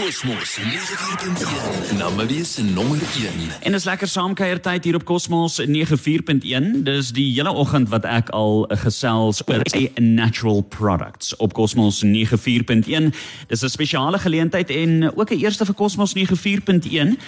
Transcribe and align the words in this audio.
Kosmos 0.00 0.58
94.1 0.58 1.96
Namibia 1.98 2.44
se 2.44 2.62
nommer 2.62 2.98
1. 2.98 3.32
En 3.60 3.74
is 3.74 3.84
lekker 3.84 4.08
saamkuier 4.08 4.60
tyd 4.60 4.84
hier 4.84 4.96
op 4.96 5.04
Cosmos 5.04 5.58
94.1. 5.60 6.70
Dis 6.86 7.10
die 7.12 7.26
hele 7.34 7.52
oggend 7.52 7.90
wat 7.92 8.06
ek 8.08 8.30
al 8.32 8.64
gesels 8.80 9.42
oor 9.44 9.60
sy 9.68 9.90
natural 10.00 10.62
products 10.72 11.36
op 11.36 11.52
Cosmos 11.52 12.00
94.1. 12.00 13.12
Dis 13.52 13.62
'n 13.62 13.68
spesiale 13.68 14.18
geleentheid 14.18 14.70
en 14.70 15.12
ook 15.16 15.30
'n 15.30 15.44
eerste 15.44 15.68
vir 15.68 15.74
Cosmos 15.74 16.16
94.1. 16.16 17.18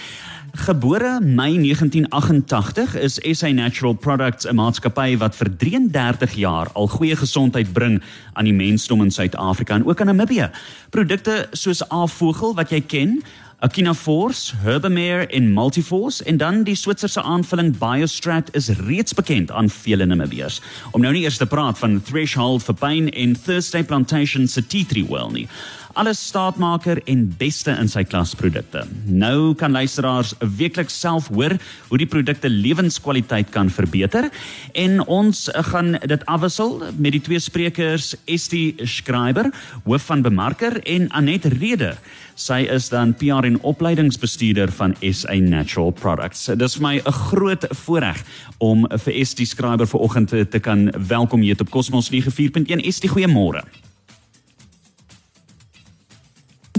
Gebore 0.51 1.19
Mei 1.21 1.57
1988 1.57 2.95
is 2.95 3.19
SA 3.31 3.51
Natural 3.51 3.93
Products 3.93 4.45
'n 4.45 4.55
maatskappy 4.55 5.17
wat 5.17 5.35
vir 5.35 5.49
33 5.57 6.33
jaar 6.35 6.67
al 6.73 6.87
goeie 6.87 7.15
gesondheid 7.15 7.73
bring 7.73 8.01
aan 8.33 8.45
die 8.45 8.53
mensdom 8.53 9.01
in 9.01 9.11
Suid-Afrika 9.11 9.73
en 9.73 9.85
ook 9.85 9.99
aan 9.99 10.07
Namibië. 10.07 10.51
Produkte 10.89 11.47
soos 11.51 11.89
Afvogel 11.89 12.55
wat 12.55 12.69
jy 12.69 12.81
ken, 12.81 13.23
Akina 13.63 13.93
Force, 13.93 14.53
Herbamare 14.55 15.27
en 15.27 15.53
Multiforce 15.53 16.23
en 16.23 16.37
dan 16.37 16.63
die 16.63 16.75
Switserse 16.75 17.21
aanvulling 17.21 17.77
Biostrat 17.77 18.49
is 18.51 18.67
reeds 18.67 19.13
bekend 19.13 19.51
aan 19.51 19.69
vele 19.69 20.05
Namibiërs. 20.05 20.61
Om 20.91 21.01
nou 21.01 21.13
nie 21.13 21.23
eers 21.23 21.37
te 21.37 21.45
praat 21.45 21.77
van 21.77 22.01
Threshold 22.01 22.63
vir 22.63 22.75
pyn 22.75 23.09
en 23.09 23.41
Thursday 23.41 23.83
Plantation 23.83 24.47
se 24.47 24.67
Tea 24.67 24.85
Tree 24.85 25.05
Well 25.07 25.31
nie 25.31 25.47
alles 25.93 26.19
staatmaker 26.27 27.01
en 27.09 27.25
beste 27.37 27.73
in 27.77 27.89
sy 27.91 28.03
klas 28.07 28.33
produkte. 28.37 28.83
Nou 29.05 29.53
kan 29.57 29.73
luisteraars 29.75 30.33
weekliks 30.57 30.95
self 30.99 31.29
hoor 31.33 31.55
hoe 31.89 31.99
die 32.01 32.09
produkte 32.09 32.49
lewenskwaliteit 32.49 33.51
kan 33.53 33.69
verbeter 33.73 34.29
en 34.73 34.99
ons 35.05 35.45
gaan 35.69 35.97
dit 36.01 36.25
afwissel 36.31 36.79
met 36.97 37.13
die 37.17 37.21
twee 37.21 37.41
sprekers 37.41 38.13
Estie 38.25 38.73
Schreiber, 38.89 39.51
hoof 39.85 40.09
van 40.09 40.25
bemarker 40.25 40.79
en 40.89 41.09
Anet 41.13 41.45
Rede. 41.59 41.93
Sy 42.35 42.63
is 42.73 42.89
dan 42.89 43.13
PR 43.13 43.45
en 43.45 43.59
opleidingsbestuurder 43.61 44.73
van 44.73 44.95
SA 45.05 45.37
Natural 45.37 45.93
Products. 45.93 46.47
Dit 46.49 46.65
is 46.65 46.79
vir 46.79 46.87
my 46.87 46.95
'n 46.97 47.11
groot 47.29 47.65
voorreg 47.85 48.23
om 48.57 48.87
vir 48.89 49.13
Estie 49.13 49.45
Schreiber 49.45 49.87
vanoggend 49.87 50.29
te 50.29 50.59
kan 50.59 50.91
welkom 51.07 51.41
hier 51.41 51.55
op 51.59 51.69
Cosmos 51.69 52.09
94.1. 52.09 52.81
Estie, 52.81 53.09
goeiemôre 53.09 53.82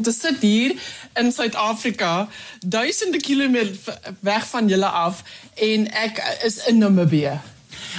te 0.05 0.13
sit 0.13 0.45
hier 0.45 0.77
in 1.21 1.33
Suid-Afrika, 1.33 2.29
duisende 2.67 3.21
kilometer 3.21 3.99
weg 4.21 4.47
van 4.53 4.69
julle 4.69 4.87
af 4.87 5.25
en 5.55 5.91
ek 6.05 6.23
is 6.45 6.63
in 6.67 6.79
Namibië. 6.79 7.41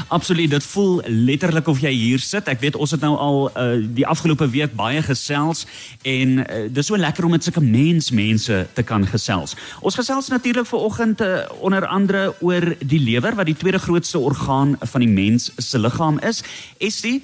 Absoluut, 0.07 0.49
dit 0.49 0.63
voel 0.63 1.01
letterlik 1.07 1.67
of 1.67 1.79
jy 1.79 1.91
hier 1.91 2.19
sit. 2.19 2.47
Ek 2.51 2.59
weet 2.63 2.75
ons 2.79 2.91
het 2.91 3.03
nou 3.03 3.13
al 3.19 3.39
uh, 3.47 3.65
die 3.95 4.05
afgelope 4.07 4.47
week 4.51 4.75
baie 4.75 5.01
gesels 5.05 5.65
en 6.03 6.41
uh, 6.43 6.65
dis 6.71 6.89
so 6.89 6.99
lekker 6.99 7.27
om 7.27 7.35
met 7.35 7.45
sulke 7.45 7.63
mensmense 7.63 8.59
te 8.73 8.83
kan 8.83 9.07
gesels. 9.07 9.55
Ons 9.81 9.99
gesels 9.99 10.29
natuurlik 10.33 10.67
vanoggend 10.69 11.23
uh, 11.23 11.45
onder 11.59 11.87
andere 11.87 12.27
oor 12.39 12.73
die 12.79 12.99
lewer 12.99 13.35
wat 13.39 13.49
die 13.49 13.57
tweede 13.57 13.79
grootste 13.79 14.19
orgaan 14.19 14.75
van 14.81 15.05
die 15.05 15.11
mens 15.11 15.51
se 15.57 15.79
liggaam 15.79 16.19
is. 16.27 16.43
Estie, 16.77 17.21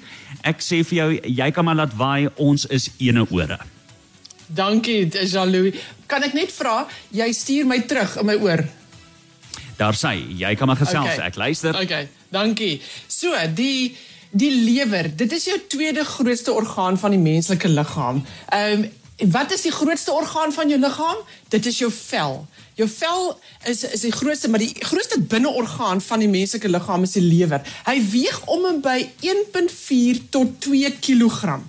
ek 0.48 0.64
sê 0.64 0.82
vir 0.86 0.98
jou, 1.02 1.10
jy 1.28 1.52
kan 1.52 1.68
maar 1.68 1.82
laat 1.84 1.96
waai, 1.96 2.28
ons 2.40 2.66
is 2.72 2.90
ene 2.98 3.26
ore. 3.30 3.60
Dankie, 4.54 5.08
Jalou. 5.08 5.72
Kan 6.06 6.24
ek 6.26 6.36
net 6.36 6.52
vra, 6.52 6.82
jy 7.14 7.28
stuur 7.32 7.68
my 7.68 7.80
terug 7.88 8.18
in 8.20 8.28
my 8.28 8.38
oor. 8.42 8.64
Daar 9.78 9.96
sê, 9.96 10.14
jy 10.38 10.54
kan 10.58 10.68
maar 10.68 10.80
gesels, 10.80 11.14
okay. 11.14 11.28
ek 11.30 11.38
luister. 11.40 11.76
Okay, 11.80 12.08
dankie. 12.34 12.74
So, 13.08 13.32
die 13.56 13.94
die 14.32 14.48
lewer, 14.64 15.10
dit 15.12 15.32
is 15.36 15.44
jou 15.44 15.58
tweede 15.68 16.06
grootste 16.08 16.54
orgaan 16.56 16.96
van 16.96 17.12
die 17.12 17.20
menslike 17.20 17.68
liggaam. 17.68 18.24
Ehm 18.48 18.84
um, 18.84 18.90
wat 19.32 19.52
is 19.54 19.62
die 19.62 19.70
grootste 19.70 20.10
orgaan 20.12 20.50
van 20.52 20.68
jou 20.68 20.80
liggaam? 20.80 21.18
Dit 21.52 21.66
is 21.66 21.76
jou 21.78 21.90
vel. 21.94 22.40
Jou 22.74 22.88
vel 22.88 23.28
is 23.70 23.84
is 23.84 24.00
die 24.00 24.12
grootste, 24.12 24.48
maar 24.50 24.58
die 24.58 24.72
grootste 24.80 25.20
binneorgaan 25.20 26.00
van 26.00 26.24
die 26.24 26.28
menslike 26.28 26.68
liggaam 26.68 27.04
is 27.06 27.12
die 27.12 27.22
lewer. 27.22 27.60
Hy 27.84 27.98
weeg 28.10 28.40
om 28.50 28.64
en 28.66 28.80
by 28.80 28.98
1.4 29.20 30.24
tot 30.30 30.56
2 30.64 30.90
kg. 31.04 31.60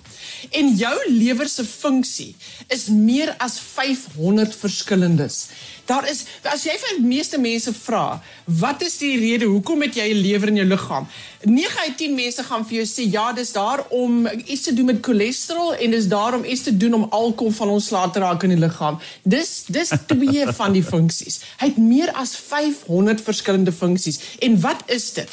En 0.54 0.74
jou 0.78 0.94
lewer 1.10 1.48
se 1.50 1.64
funksie 1.66 2.34
is 2.70 2.86
meer 2.88 3.34
as 3.42 3.56
500 3.58 4.54
verskillendes. 4.54 5.48
Daar 5.88 6.06
is 6.08 6.22
as 6.48 6.62
jy 6.64 6.76
vir 6.80 7.00
meeste 7.04 7.40
mense 7.42 7.72
vra, 7.76 8.20
wat 8.60 8.84
is 8.86 8.96
die 9.02 9.16
rede 9.20 9.48
hoekom 9.50 9.82
het 9.84 9.98
jy 9.98 10.06
'n 10.12 10.22
lewer 10.22 10.48
in 10.48 10.60
jou 10.62 10.66
liggaam? 10.66 11.08
9 11.42 11.78
uit 11.84 11.96
10 11.98 12.14
mense 12.14 12.42
gaan 12.42 12.64
vir 12.64 12.76
jou 12.76 12.86
sê 12.86 13.10
ja, 13.10 13.32
dis 13.32 13.52
daar 13.52 13.84
om 13.90 14.26
iets 14.46 14.62
te 14.62 14.74
doen 14.74 14.86
met 14.86 15.02
cholesterol 15.02 15.74
en 15.74 15.90
dis 15.90 16.08
daar 16.08 16.34
om 16.34 16.44
iets 16.44 16.62
te 16.62 16.76
doen 16.76 16.94
om 16.94 17.06
alkohol 17.10 17.52
van 17.52 17.68
ons 17.68 17.90
laat 17.90 18.12
te 18.12 18.18
raak 18.18 18.42
in 18.42 18.54
die 18.54 18.58
liggaam. 18.58 18.98
Dis 19.22 19.64
dis 19.66 19.92
twee 20.06 20.46
van 20.46 20.72
die 20.72 20.84
funksies. 20.84 21.40
Hy 21.58 21.66
het 21.66 21.76
meer 21.76 22.12
as 22.12 22.36
500 22.36 23.20
verskillende 23.20 23.72
funksies. 23.72 24.20
En 24.38 24.60
wat 24.60 24.82
is 24.86 25.12
dit? 25.12 25.28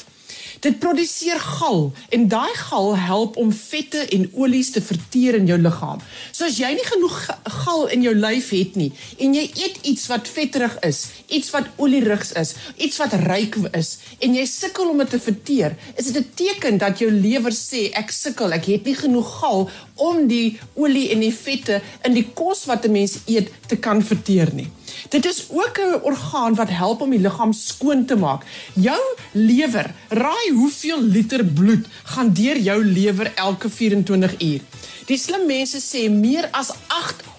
Dit 0.62 0.78
produseer 0.80 1.40
gal 1.42 1.88
en 2.14 2.28
daai 2.30 2.54
gal 2.54 2.92
help 2.98 3.38
om 3.42 3.50
vette 3.56 4.04
en 4.14 4.28
olies 4.38 4.70
te 4.76 4.82
verteer 4.82 5.40
in 5.40 5.48
jou 5.50 5.58
liggaam. 5.58 6.02
So 6.32 6.46
as 6.46 6.60
jy 6.62 6.70
nie 6.78 6.86
genoeg 6.86 7.18
gal 7.64 7.88
in 7.96 8.06
jou 8.06 8.14
lyf 8.14 8.52
het 8.54 8.78
nie 8.78 8.92
en 9.18 9.34
jy 9.34 9.48
eet 9.50 9.80
iets 9.90 10.06
wat 10.12 10.30
vetterig 10.30 10.76
is, 10.86 11.00
iets 11.34 11.50
wat 11.56 11.72
olierig 11.82 12.28
is, 12.38 12.54
iets 12.78 13.02
wat 13.02 13.16
ryk 13.26 13.58
is 13.78 13.96
en 14.22 14.38
jy 14.38 14.46
sukkel 14.46 14.92
om 14.94 15.02
dit 15.02 15.10
te 15.10 15.22
verteer, 15.22 15.78
is 15.98 16.12
dit 16.14 16.22
'n 16.22 16.30
teken 16.36 16.78
dat 16.78 17.00
jou 17.00 17.10
lewer 17.10 17.52
sê 17.52 17.90
ek 17.98 18.12
sukkel, 18.12 18.54
ek 18.54 18.66
het 18.66 18.86
nie 18.86 18.96
genoeg 18.96 19.40
gal 19.42 19.70
om 20.02 20.28
die 20.28 20.60
olie 20.74 21.10
en 21.14 21.22
die 21.24 21.34
vette 21.36 21.82
in 22.08 22.18
die 22.18 22.28
kos 22.34 22.66
wat 22.70 22.86
'n 22.86 22.92
mens 22.92 23.20
eet 23.26 23.52
te 23.68 23.78
kan 23.78 24.02
verteer 24.02 24.50
nie. 24.54 24.70
Dit 25.10 25.26
is 25.26 25.48
ook 25.50 25.80
'n 25.80 26.02
orgaan 26.04 26.56
wat 26.56 26.70
help 26.70 27.02
om 27.02 27.10
die 27.10 27.20
liggaam 27.20 27.54
skoon 27.54 28.06
te 28.06 28.16
maak. 28.16 28.46
Jou 28.74 29.02
lewer, 29.32 29.94
raai 30.10 30.52
hoeveel 30.54 31.02
liter 31.02 31.46
bloed 31.46 31.86
gaan 32.04 32.34
deur 32.34 32.58
jou 32.58 32.86
lewer 32.86 33.32
elke 33.36 33.70
24 33.70 34.42
uur? 34.42 34.62
Die 35.06 35.18
slim 35.18 35.46
mense 35.46 35.80
sê 35.82 36.10
meer 36.10 36.48
as 36.52 36.72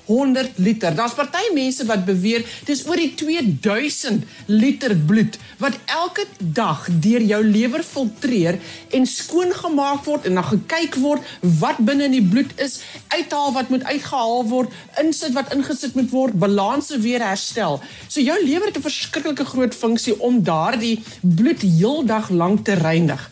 800 0.06 0.58
liter. 0.58 0.94
Daar's 0.94 1.14
party 1.14 1.52
mense 1.54 1.84
wat 1.86 2.04
beweer 2.04 2.44
dis 2.66 2.84
oor 2.88 2.96
die 2.96 3.12
2000 3.14 4.24
liter 4.46 4.94
bloed 4.96 5.38
wat 5.62 5.78
elke 5.86 6.26
dag 6.38 6.86
deur 7.04 7.22
jou 7.22 7.40
lewer 7.44 7.84
filtreer 7.86 8.58
en 8.90 9.06
skoon 9.06 9.52
gemaak 9.54 10.04
word 10.08 10.26
en 10.26 10.40
dan 10.40 10.48
gekyk 10.48 10.98
word 11.02 11.34
wat 11.60 11.78
binne 11.78 12.08
in 12.10 12.16
die 12.16 12.24
bloed 12.24 12.50
is, 12.62 12.80
uithaal 13.14 13.52
wat 13.54 13.70
moet 13.70 13.84
uitgehaal 13.86 14.42
word, 14.50 14.72
insit 15.02 15.36
wat 15.36 15.52
ingesit 15.54 15.94
moet 15.98 16.10
word, 16.10 16.38
balanse 16.38 16.98
weer 17.02 17.22
herstel. 17.22 17.80
So 18.08 18.20
jou 18.20 18.38
lewer 18.44 18.70
het 18.70 18.78
'n 18.78 18.88
verskriklike 18.88 19.44
groot 19.44 19.74
funksie 19.74 20.18
om 20.20 20.42
daardie 20.42 21.02
bloed 21.20 21.62
heeldag 21.62 22.30
lank 22.30 22.64
te 22.64 22.74
reinig 22.74 23.30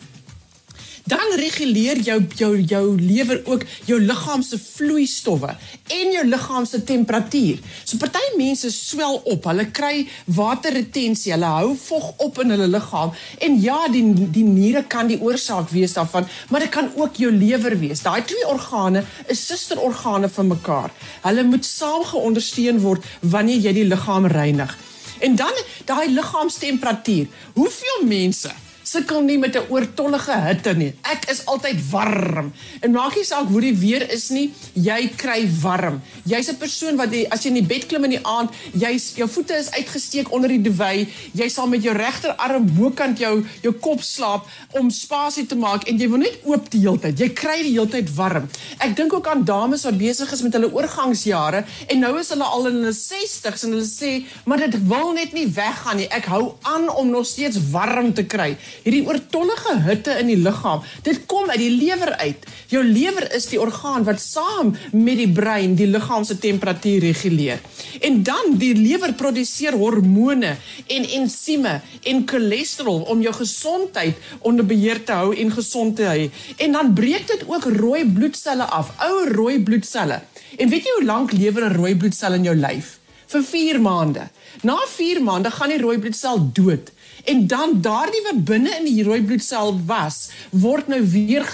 dan 1.11 1.33
reguleer 1.41 1.99
jou 2.07 2.19
jou 2.39 2.53
jou 2.71 2.85
lewer 3.01 3.41
ook 3.51 3.65
jou 3.89 3.99
liggaam 4.01 4.43
se 4.47 4.59
vloeistowwe 4.61 5.51
en 5.97 6.13
jou 6.15 6.25
liggaam 6.27 6.67
se 6.67 6.83
temperatuur. 6.87 7.59
So 7.85 7.99
party 7.99 8.23
mense 8.39 8.71
swel 8.75 9.19
op, 9.25 9.49
hulle 9.51 9.67
kry 9.75 10.07
waterretensie, 10.27 11.33
hulle 11.35 11.51
hou 11.57 11.75
vog 11.83 12.13
op 12.27 12.39
in 12.45 12.55
hulle 12.55 12.69
liggaam 12.71 13.15
en 13.43 13.59
ja, 13.63 13.81
die 13.93 14.05
die 14.31 14.47
niere 14.47 14.85
kan 14.87 15.11
die 15.11 15.19
oorsaak 15.21 15.71
wees 15.75 15.97
daarvan, 15.99 16.29
maar 16.51 16.67
dit 16.67 16.75
kan 16.75 16.93
ook 16.97 17.19
jou 17.23 17.33
lewer 17.35 17.79
wees. 17.81 18.05
Daai 18.07 18.23
twee 18.25 18.47
organe 18.47 19.05
is 19.33 19.43
susterorgane 19.47 20.31
van 20.31 20.53
mekaar. 20.55 20.95
Hulle 21.27 21.45
moet 21.49 21.67
saam 21.67 22.07
geondersteun 22.07 22.81
word 22.85 23.07
wanneer 23.21 23.69
jy 23.69 23.77
die 23.81 23.89
liggaam 23.91 24.31
reinig. 24.31 24.77
En 25.21 25.37
dan 25.37 25.63
daai 25.85 26.09
liggaamstemperatuur. 26.15 27.27
Hoeveel 27.59 28.05
mense 28.09 28.55
sukkel 28.91 29.23
nie 29.23 29.39
met 29.39 29.55
'n 29.55 29.69
oortollige 29.71 30.35
hitte 30.47 30.73
nie. 30.75 30.93
Ek 31.03 31.31
is 31.31 31.45
altyd 31.47 31.79
warm. 31.91 32.53
En 32.81 32.91
maak 32.91 33.15
nie 33.15 33.25
saak 33.25 33.47
hoe 33.49 33.61
die 33.61 33.77
weer 33.77 34.11
is 34.11 34.29
nie, 34.31 34.53
jy 34.75 35.11
kry 35.17 35.49
warm. 35.63 36.03
Jy's 36.25 36.49
'n 36.51 36.57
persoon 36.57 36.97
wat 36.97 37.11
die, 37.11 37.31
as 37.31 37.43
jy 37.43 37.49
in 37.49 37.55
die 37.55 37.75
bed 37.75 37.87
klim 37.87 38.05
in 38.05 38.11
die 38.11 38.27
aand, 38.27 38.51
jy's 38.73 39.13
jou 39.17 39.29
voete 39.29 39.55
is 39.55 39.71
uitgesteek 39.71 40.33
onder 40.33 40.49
die 40.49 40.63
duvet, 40.63 41.09
jy 41.33 41.49
sal 41.49 41.67
met 41.67 41.83
jou 41.83 41.95
regterarm 41.95 42.67
bokant 42.75 43.19
jou 43.19 43.45
jou 43.63 43.73
kop 43.73 44.03
slaap 44.03 44.47
om 44.71 44.91
spasie 44.91 45.47
te 45.47 45.55
maak 45.55 45.87
en 45.89 45.99
jy 45.99 46.09
wil 46.09 46.19
net 46.19 46.39
oop 46.45 46.71
die 46.71 46.81
hele 46.81 46.99
tyd. 46.99 47.19
Jy 47.19 47.29
kry 47.29 47.63
die 47.63 47.73
hele 47.73 47.89
tyd 47.89 48.15
warm. 48.15 48.49
Ek 48.79 48.97
dink 48.97 49.13
ook 49.13 49.27
aan 49.27 49.45
dames 49.45 49.85
wat 49.85 49.99
besig 49.99 50.33
is 50.33 50.43
met 50.43 50.53
hulle 50.53 50.73
oorgangsjare 50.73 51.65
en 51.89 51.99
nou 51.99 52.19
is 52.19 52.29
hulle 52.29 52.45
al 52.45 52.67
in 52.67 52.75
hulle 52.75 52.93
60s 52.93 53.65
en 53.65 53.71
hulle 53.71 53.87
sê, 53.87 54.25
"Maar 54.45 54.59
dit 54.59 54.89
wil 54.89 55.13
net 55.13 55.33
nie 55.33 55.47
weggaan 55.47 55.97
nie. 55.97 56.09
Ek 56.09 56.25
hou 56.25 56.55
aan 56.63 56.89
om 56.89 57.11
nog 57.11 57.27
steeds 57.27 57.59
warm 57.71 58.13
te 58.15 58.25
kry." 58.25 58.57
Hierdie 58.85 59.03
oortollige 59.07 59.77
hitte 59.85 60.17
in 60.21 60.31
die 60.33 60.39
liggaam, 60.41 60.83
dit 61.07 61.23
kom 61.31 61.51
uit 61.51 61.61
die 61.61 61.73
lewer 61.73 62.15
uit. 62.21 62.47
Jou 62.73 62.83
lewer 62.85 63.27
is 63.37 63.49
die 63.51 63.61
orgaan 63.61 64.05
wat 64.09 64.21
saam 64.23 64.73
met 64.93 65.21
die 65.21 65.29
brein 65.29 65.77
die 65.79 65.89
liggaam 65.91 66.25
se 66.25 66.39
temperatuur 66.39 67.01
reguleer. 67.05 67.61
En 68.01 68.23
dan 68.27 68.57
die 68.61 68.73
lewer 68.79 69.15
produseer 69.19 69.77
hormone 69.79 70.55
en 70.87 71.09
ensieme 71.21 71.81
en 72.03 72.23
cholesterol 72.29 73.03
om 73.13 73.23
jou 73.25 73.35
gesondheid 73.35 74.17
onder 74.41 74.67
beheer 74.67 75.03
te 75.05 75.19
hou 75.19 75.35
en 75.37 75.53
gesond 75.53 75.97
te 75.97 76.09
hou. 76.09 76.29
En 76.57 76.79
dan 76.79 76.95
breek 76.95 77.27
dit 77.29 77.45
ook 77.49 77.69
rooi 77.77 78.05
bloedselle 78.07 78.65
af, 78.65 78.95
ou 79.05 79.29
rooi 79.33 79.61
bloedselle. 79.63 80.21
En 80.59 80.69
weet 80.69 80.87
jy 80.87 80.97
hoe 80.99 81.07
lank 81.07 81.33
lewe 81.33 81.61
'n 81.61 81.77
rooi 81.77 81.95
bloedsel 81.97 82.33
in 82.33 82.45
jou 82.45 82.57
lyf? 82.57 82.99
Vir 83.27 83.43
4 83.43 83.81
maande. 83.81 84.29
Na 84.63 84.77
4 84.87 85.23
maande 85.23 85.51
gaan 85.51 85.69
die 85.69 85.81
rooi 85.81 85.99
bloedsel 85.99 86.51
dood 86.53 86.91
en 87.25 87.47
dan 87.47 87.81
daardie 87.81 88.23
wat 88.23 88.45
binne 88.45 88.73
in 88.79 88.87
die 88.89 89.05
rooi 89.05 89.23
bloedsel 89.23 89.81
was, 89.87 90.31
word 90.51 90.89
nou 90.89 91.01
weer 91.13 91.45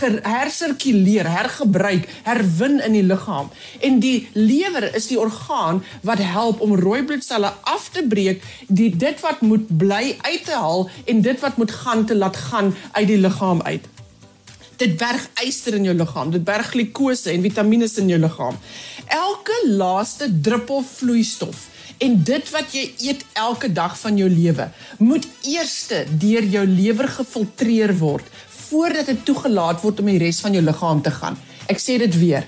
gehersirkuleer, 0.00 1.28
hergebruik, 1.30 2.08
herwin 2.26 2.80
in 2.84 2.92
die 2.98 3.06
liggaam. 3.06 3.50
En 3.80 4.00
die 4.02 4.28
lewer 4.32 4.94
is 4.94 5.06
die 5.10 5.20
orgaan 5.20 5.82
wat 6.06 6.18
help 6.18 6.60
om 6.60 6.74
rooi 6.78 7.02
bloedselle 7.04 7.52
af 7.62 7.88
te 7.94 8.04
breek, 8.06 8.42
die 8.68 8.90
dit 8.96 9.20
wat 9.24 9.40
moet 9.40 9.66
bly 9.78 10.16
uit 10.20 10.44
te 10.44 10.56
haal 10.56 10.88
en 11.06 11.22
dit 11.22 11.40
wat 11.40 11.56
moet 11.56 11.70
gaan 11.70 12.06
te 12.06 12.16
laat 12.16 12.36
gaan 12.50 12.74
uit 12.92 13.06
die 13.06 13.20
liggaam 13.20 13.62
uit. 13.62 13.88
Dit 14.80 14.96
berg 14.96 15.26
yster 15.44 15.74
in 15.76 15.84
jou 15.84 15.96
liggaam, 15.96 16.30
dit 16.32 16.44
berg 16.44 16.70
glikose 16.72 17.30
en 17.30 17.42
vitamiene 17.44 17.88
in 18.00 18.08
jou 18.08 18.20
liggaam. 18.20 18.56
Elke 19.06 19.56
laaste 19.66 20.30
druppel 20.40 20.84
vloeistof 20.86 21.68
En 22.00 22.22
dit 22.24 22.50
wat 22.54 22.72
jy 22.72 22.86
eet 23.04 23.24
elke 23.36 23.68
dag 23.72 23.98
van 24.00 24.16
jou 24.16 24.28
lewe, 24.32 24.70
moet 24.98 25.26
eers 25.44 25.74
deur 26.22 26.46
jou 26.48 26.62
lewer 26.66 27.08
gefiltreer 27.08 27.92
word 28.00 28.24
voordat 28.70 29.10
dit 29.10 29.24
toegelaat 29.26 29.82
word 29.82 30.00
om 30.00 30.08
die 30.08 30.20
res 30.22 30.38
van 30.40 30.54
jou 30.56 30.62
liggaam 30.64 31.02
te 31.02 31.10
gaan. 31.10 31.36
Ek 31.68 31.82
sê 31.82 31.98
dit 32.00 32.14
weer. 32.22 32.46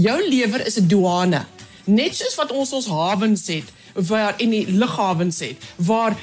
Jou 0.00 0.16
lewer 0.28 0.64
is 0.66 0.78
'n 0.80 0.88
douane. 0.88 1.44
Net 1.84 2.16
soos 2.16 2.36
wat 2.40 2.52
ons 2.52 2.72
ons 2.72 2.86
hawens 2.86 3.46
het 3.46 3.68
waar 3.94 4.34
in 4.36 4.50
die 4.50 4.66
lughawens 4.70 5.40
het 5.40 5.56
waar 5.76 6.16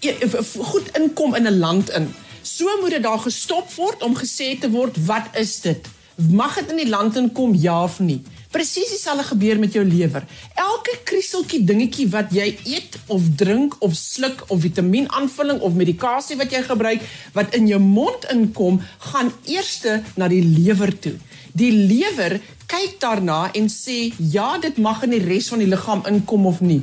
e, 0.00 0.12
goed 0.58 0.88
inkom 0.98 1.34
in 1.34 1.46
'n 1.46 1.58
land 1.58 1.90
in. 1.90 2.14
So 2.42 2.64
moet 2.80 2.90
dit 2.90 3.02
daar 3.02 3.18
gestop 3.18 3.72
word 3.74 4.02
om 4.02 4.16
gesê 4.16 4.58
te 4.60 4.70
word 4.70 5.06
wat 5.06 5.26
is 5.32 5.60
dit? 5.60 5.88
Mag 6.16 6.54
dit 6.54 6.70
in 6.70 6.76
die 6.76 6.88
land 6.88 7.16
inkom 7.16 7.54
ja 7.54 7.82
of 7.82 8.00
nie? 8.00 8.22
Presies 8.52 8.90
dieselfde 8.92 9.24
gebeur 9.30 9.58
met 9.58 9.72
jou 9.72 9.82
lewer. 9.84 10.26
Elke 10.60 10.98
krieseltjie 11.08 11.62
dingetjie 11.64 12.04
wat 12.12 12.34
jy 12.36 12.50
eet 12.68 12.98
of 13.08 13.30
drink 13.40 13.78
of 13.80 13.94
sluk 13.96 14.42
of 14.52 14.60
vitamienaanvulling 14.60 15.62
of 15.64 15.78
medikasie 15.78 16.36
wat 16.36 16.52
jy 16.52 16.60
gebruik 16.66 17.06
wat 17.32 17.56
in 17.56 17.70
jou 17.70 17.80
mond 17.80 18.26
inkom, 18.34 18.82
gaan 19.08 19.32
eerste 19.48 20.02
na 20.20 20.28
die 20.28 20.42
lewer 20.44 20.92
toe. 21.00 21.14
Die 21.56 21.72
lewer 21.72 22.36
kyk 22.68 23.00
daarna 23.00 23.46
en 23.56 23.72
sê 23.72 24.12
ja, 24.18 24.58
dit 24.60 24.76
mag 24.76 25.00
in 25.08 25.16
die 25.16 25.24
res 25.24 25.48
van 25.52 25.64
die 25.64 25.72
liggaam 25.72 26.04
inkom 26.12 26.44
of 26.52 26.60
nie. 26.60 26.82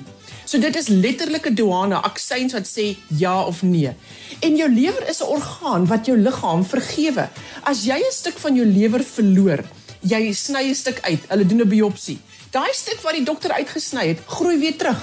So 0.50 0.57
dit 0.57 0.74
is 0.74 0.89
letterlike 0.89 1.54
douane 1.54 2.01
aksyns 2.01 2.56
wat 2.57 2.65
sê 2.65 2.95
ja 3.22 3.36
of 3.45 3.62
nee. 3.62 3.94
En 4.42 4.57
jou 4.57 4.69
lewer 4.74 5.06
is 5.10 5.22
'n 5.22 5.30
orgaan 5.38 5.86
wat 5.86 6.10
jou 6.10 6.18
liggaam 6.18 6.65
vergewe. 6.65 7.30
As 7.62 7.86
jy 7.86 8.01
'n 8.01 8.12
stuk 8.12 8.38
van 8.42 8.56
jou 8.56 8.65
lewer 8.65 9.04
verloor, 9.04 9.62
jy 10.01 10.34
sny 10.34 10.69
'n 10.69 10.75
stuk 10.75 11.00
uit. 11.01 11.19
Hulle 11.28 11.46
doen 11.46 11.62
'n 11.62 11.68
biopsie. 11.68 12.19
Daai 12.51 12.74
stuk 12.74 13.01
wat 13.01 13.13
die 13.13 13.24
dokter 13.24 13.51
uitgesny 13.51 14.07
het, 14.07 14.19
groei 14.25 14.57
weer 14.57 14.78
terug. 14.78 15.01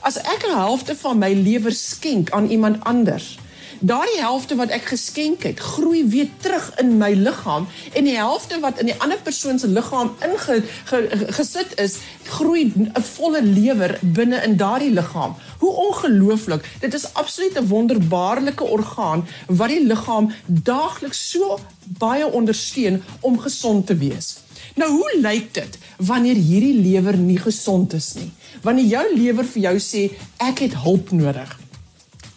As 0.00 0.16
ek 0.16 0.44
'n 0.46 0.56
helfte 0.56 0.96
van 0.96 1.18
my 1.18 1.32
lewer 1.32 1.72
skenk 1.72 2.30
aan 2.30 2.48
iemand 2.50 2.84
anders, 2.84 3.38
daardie 3.82 4.20
helfte 4.22 4.54
wat 4.58 4.70
ek 4.74 4.84
geskenk 4.92 5.42
het, 5.42 5.60
groei 5.60 6.04
weer 6.06 6.28
terug 6.42 6.68
in 6.78 6.94
my 7.00 7.10
liggaam 7.18 7.66
en 7.98 8.06
die 8.06 8.14
helfte 8.14 8.60
wat 8.62 8.78
in 8.78 8.90
die 8.92 8.96
ander 9.02 9.18
persoon 9.26 9.58
se 9.58 9.66
liggaam 9.70 10.12
ingesit 10.22 11.74
is, 11.82 11.98
groei 12.30 12.70
'n 12.74 13.02
volle 13.02 13.42
lewer 13.42 13.98
binne 14.02 14.42
in 14.46 14.56
daardie 14.56 14.92
liggaam. 14.92 15.34
Hoe 15.58 15.72
ongelooflik. 15.86 16.64
Dit 16.80 16.94
is 16.94 17.14
absoluut 17.14 17.58
'n 17.58 17.66
wonderbaarlike 17.66 18.64
orgaan 18.64 19.26
wat 19.46 19.68
die 19.68 19.86
liggaam 19.86 20.32
daagliks 20.46 21.30
so 21.30 21.58
baie 21.98 22.26
ondersteun 22.32 23.02
om 23.20 23.38
gesond 23.38 23.86
te 23.86 23.96
wees. 23.96 24.38
Nou 24.74 24.90
hoe 24.90 25.18
lyk 25.20 25.54
dit 25.54 25.78
wanneer 25.96 26.36
hierdie 26.36 26.80
lewer 26.80 27.16
nie 27.16 27.38
gesond 27.38 27.92
is 27.92 28.14
nie? 28.14 28.30
Wanneer 28.62 28.84
jou 28.84 29.16
lewer 29.16 29.44
vir 29.44 29.62
jou 29.62 29.78
sê 29.78 30.10
ek 30.36 30.58
het 30.58 30.74
hulp 30.74 31.10
nodig 31.10 31.61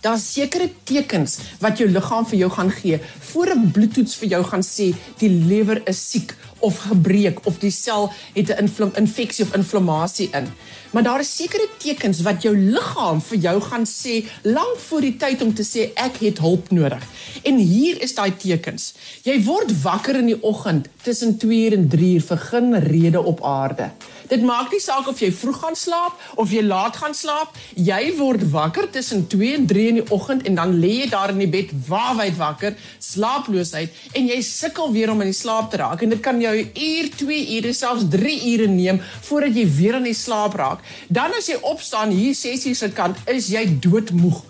daar's 0.06 0.26
sekere 0.34 0.70
tekens 0.86 1.40
wat 1.64 1.80
jou 1.82 1.88
liggaam 1.90 2.26
vir 2.30 2.44
jou 2.44 2.50
gaan 2.54 2.72
gee 2.72 3.00
voor 3.32 3.56
'n 3.56 3.72
bloedtoets 3.72 4.16
vir 4.22 4.30
jou 4.36 4.44
gaan 4.44 4.64
sê 4.64 4.94
die 5.18 5.30
lewer 5.30 5.82
is 5.90 6.10
siek 6.12 6.36
of 6.60 6.78
gebreek 6.90 7.40
of 7.46 7.58
die 7.60 7.72
sel 7.72 8.12
het 8.34 8.50
'n 8.50 8.92
infeksie 8.96 9.46
of 9.46 9.56
inflammasie 9.56 10.30
in. 10.32 10.48
Maar 10.92 11.04
daar 11.04 11.20
is 11.20 11.36
sekere 11.36 11.68
tekens 11.78 12.22
wat 12.22 12.42
jou 12.42 12.58
liggaam 12.58 13.22
vir 13.22 13.38
jou 13.38 13.62
gaan 13.62 13.86
sê 13.86 14.26
lank 14.42 14.78
voor 14.88 15.02
die 15.02 15.18
tyd 15.18 15.42
om 15.42 15.54
te 15.54 15.64
sê 15.64 15.92
ek 15.94 16.16
het 16.20 16.38
hulp 16.38 16.72
nodig. 16.72 17.04
En 17.44 17.58
hier 17.58 18.02
is 18.02 18.16
daai 18.16 18.34
tekens. 18.38 18.94
Jy 19.24 19.44
word 19.44 19.82
wakker 19.82 20.16
in 20.16 20.26
die 20.26 20.44
oggend 20.44 20.88
tussen 21.02 21.38
2 21.38 21.72
en 21.76 21.90
3 21.90 22.14
uur 22.14 22.22
vir 22.22 22.38
geen 22.38 22.80
rede 22.80 23.24
op 23.24 23.44
aarde. 23.44 23.92
Dit 24.30 24.42
maak 24.42 24.72
nie 24.74 24.82
saak 24.82 25.08
of 25.12 25.20
jy 25.22 25.30
vroeg 25.34 25.60
gaan 25.62 25.78
slaap 25.78 26.22
of 26.42 26.54
jy 26.54 26.64
laat 26.66 26.98
gaan 26.98 27.14
slaap. 27.14 27.54
Jy 27.78 28.16
word 28.18 28.46
wakker 28.54 28.88
tussen 28.94 29.26
2 29.30 29.52
en 29.60 29.68
3 29.70 29.86
in 29.92 30.00
die 30.00 30.06
oggend 30.16 30.48
en 30.50 30.58
dan 30.58 30.74
lê 30.82 30.94
jy 31.04 31.10
daar 31.12 31.34
in 31.36 31.44
die 31.44 31.52
bed 31.52 31.74
waawyd 31.88 32.38
wakker, 32.40 32.74
slaaploosheid 33.04 34.18
en 34.18 34.32
jy 34.32 34.40
sukkel 34.46 34.92
weer 34.96 35.14
om 35.14 35.22
in 35.22 35.30
die 35.30 35.38
slaap 35.38 35.70
te 35.72 35.82
raak 35.84 36.02
en 36.02 36.16
dit 36.16 36.24
kan 36.26 36.42
jou 36.42 36.56
uur, 36.56 37.12
2 37.22 37.44
ure, 37.60 37.76
selfs 37.78 38.10
3 38.16 38.36
ure 38.54 38.68
neem 38.72 39.02
voordat 39.30 39.62
jy 39.62 39.68
weer 39.78 40.00
in 40.02 40.10
die 40.10 40.18
slaap 40.18 40.58
raak. 40.58 40.84
Dan 41.08 41.38
as 41.38 41.50
jy 41.52 41.60
opstaan 41.62 42.14
hier 42.16 42.36
6 42.36 42.66
uur 42.72 42.82
se 42.82 42.92
kant, 42.98 43.22
is 43.30 43.52
jy 43.54 43.68
doodmoeg 43.84 44.42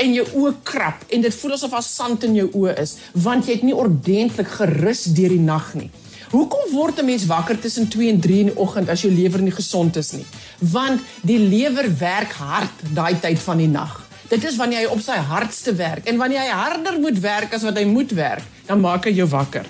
en 0.00 0.14
jou 0.14 0.24
oë 0.42 0.54
krap 0.66 1.02
en 1.12 1.24
dit 1.24 1.34
voel 1.40 1.56
asof 1.56 1.74
daar 1.74 1.84
sand 1.86 2.24
in 2.28 2.36
jou 2.38 2.48
oë 2.62 2.76
is 2.82 2.96
want 3.26 3.48
jy 3.48 3.58
het 3.58 3.66
nie 3.66 3.76
ordentlik 3.76 4.48
gerus 4.58 5.04
deur 5.16 5.32
die 5.32 5.42
nag 5.42 5.72
nie. 5.78 5.90
Hoekom 6.32 6.70
word 6.72 6.98
'n 6.98 7.04
mens 7.04 7.26
wakker 7.28 7.58
tussen 7.60 7.88
2 7.88 8.08
en 8.08 8.20
3 8.20 8.38
in 8.40 8.46
die 8.46 8.56
oggend 8.56 8.88
as 8.88 9.02
jou 9.04 9.12
lewer 9.12 9.42
nie 9.42 9.52
gesond 9.52 9.96
is 9.96 10.12
nie? 10.12 10.24
Want 10.58 11.00
die 11.20 11.38
lewer 11.38 11.98
werk 11.98 12.32
hard 12.32 12.72
daai 12.94 13.20
tyd 13.20 13.38
van 13.38 13.58
die 13.58 13.68
nag. 13.68 14.08
Dit 14.28 14.44
is 14.44 14.56
wanneer 14.56 14.78
hy 14.78 14.86
op 14.86 15.00
sy 15.00 15.12
hardste 15.12 15.74
werk 15.74 16.08
en 16.08 16.16
wanneer 16.16 16.40
hy 16.40 16.48
harder 16.48 16.98
moet 17.00 17.20
werk 17.20 17.52
as 17.52 17.62
wat 17.62 17.76
hy 17.76 17.84
moet 17.84 18.10
werk, 18.16 18.42
dan 18.66 18.80
maak 18.80 19.04
hy 19.04 19.12
jou 19.12 19.28
wakker. 19.28 19.66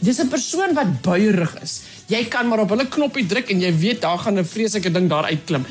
Dis 0.00 0.18
'n 0.18 0.28
persoon 0.28 0.74
wat 0.74 1.00
buierig 1.02 1.54
is. 1.62 1.82
Jy 2.08 2.24
kan 2.24 2.48
maar 2.48 2.60
op 2.60 2.70
hulle 2.70 2.88
knoppie 2.88 3.26
druk 3.26 3.50
en 3.50 3.60
jy 3.60 3.72
weet 3.78 4.00
daar 4.00 4.18
gaan 4.18 4.38
'n 4.38 4.44
vreeslike 4.44 4.90
ding 4.90 5.08
daar 5.08 5.30
uitklim. 5.30 5.64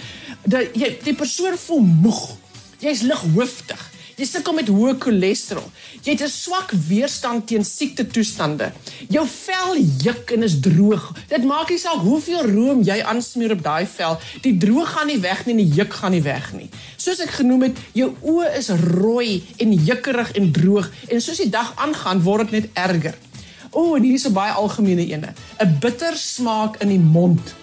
Jy 0.47 0.99
die 1.03 1.15
persoon 1.15 1.57
voel 1.57 1.81
moeg. 1.81 2.37
Jy's 2.79 3.01
lighoofdig. 3.01 3.91
Jy 4.19 4.25
sukkel 4.27 4.55
met 4.57 4.67
hoë 4.67 4.97
cholesterol. 4.99 5.67
Jy 6.03 6.11
het 6.11 6.23
'n 6.25 6.27
swak 6.27 6.71
weerstand 6.89 7.47
teen 7.47 7.63
siekte 7.63 8.03
toestande. 8.03 8.71
Jou 9.07 9.25
vel 9.25 9.77
juk 10.03 10.31
en 10.31 10.43
is 10.43 10.59
droog. 10.59 11.13
Dit 11.29 11.43
maak 11.43 11.69
nie 11.69 11.77
saak 11.77 12.03
hoeveel 12.03 12.43
room 12.43 12.81
jy 12.83 12.99
aansmeer 13.01 13.51
op 13.51 13.63
daai 13.63 13.85
vel, 13.85 14.19
die 14.41 14.57
droog 14.57 14.89
gaan 14.91 15.07
nie 15.07 15.19
weg 15.19 15.45
nie 15.45 15.53
en 15.53 15.63
die 15.63 15.75
juk 15.75 15.93
gaan 15.93 16.11
nie 16.11 16.21
weg 16.21 16.53
nie. 16.53 16.69
Soos 16.97 17.19
ek 17.19 17.29
genoem 17.29 17.61
het, 17.61 17.77
jou 17.93 18.11
oë 18.21 18.57
is 18.57 18.69
rooi 18.69 19.43
en 19.57 19.71
jukkerig 19.73 20.31
en 20.31 20.51
droog 20.51 20.91
en 21.07 21.21
soos 21.21 21.37
die 21.37 21.49
dag 21.49 21.73
aangaan 21.77 22.21
word 22.21 22.51
dit 22.51 22.61
net 22.61 22.69
erger. 22.73 23.15
O, 23.71 23.81
oh, 23.81 23.97
en 23.97 24.03
hier 24.03 24.15
is 24.15 24.27
'n 24.27 24.33
baie 24.33 24.51
algemene 24.51 25.07
ene. 25.07 25.33
'n 25.59 25.77
Bitter 25.79 26.17
smaak 26.17 26.81
in 26.81 26.89
die 26.89 26.99
mond 26.99 27.55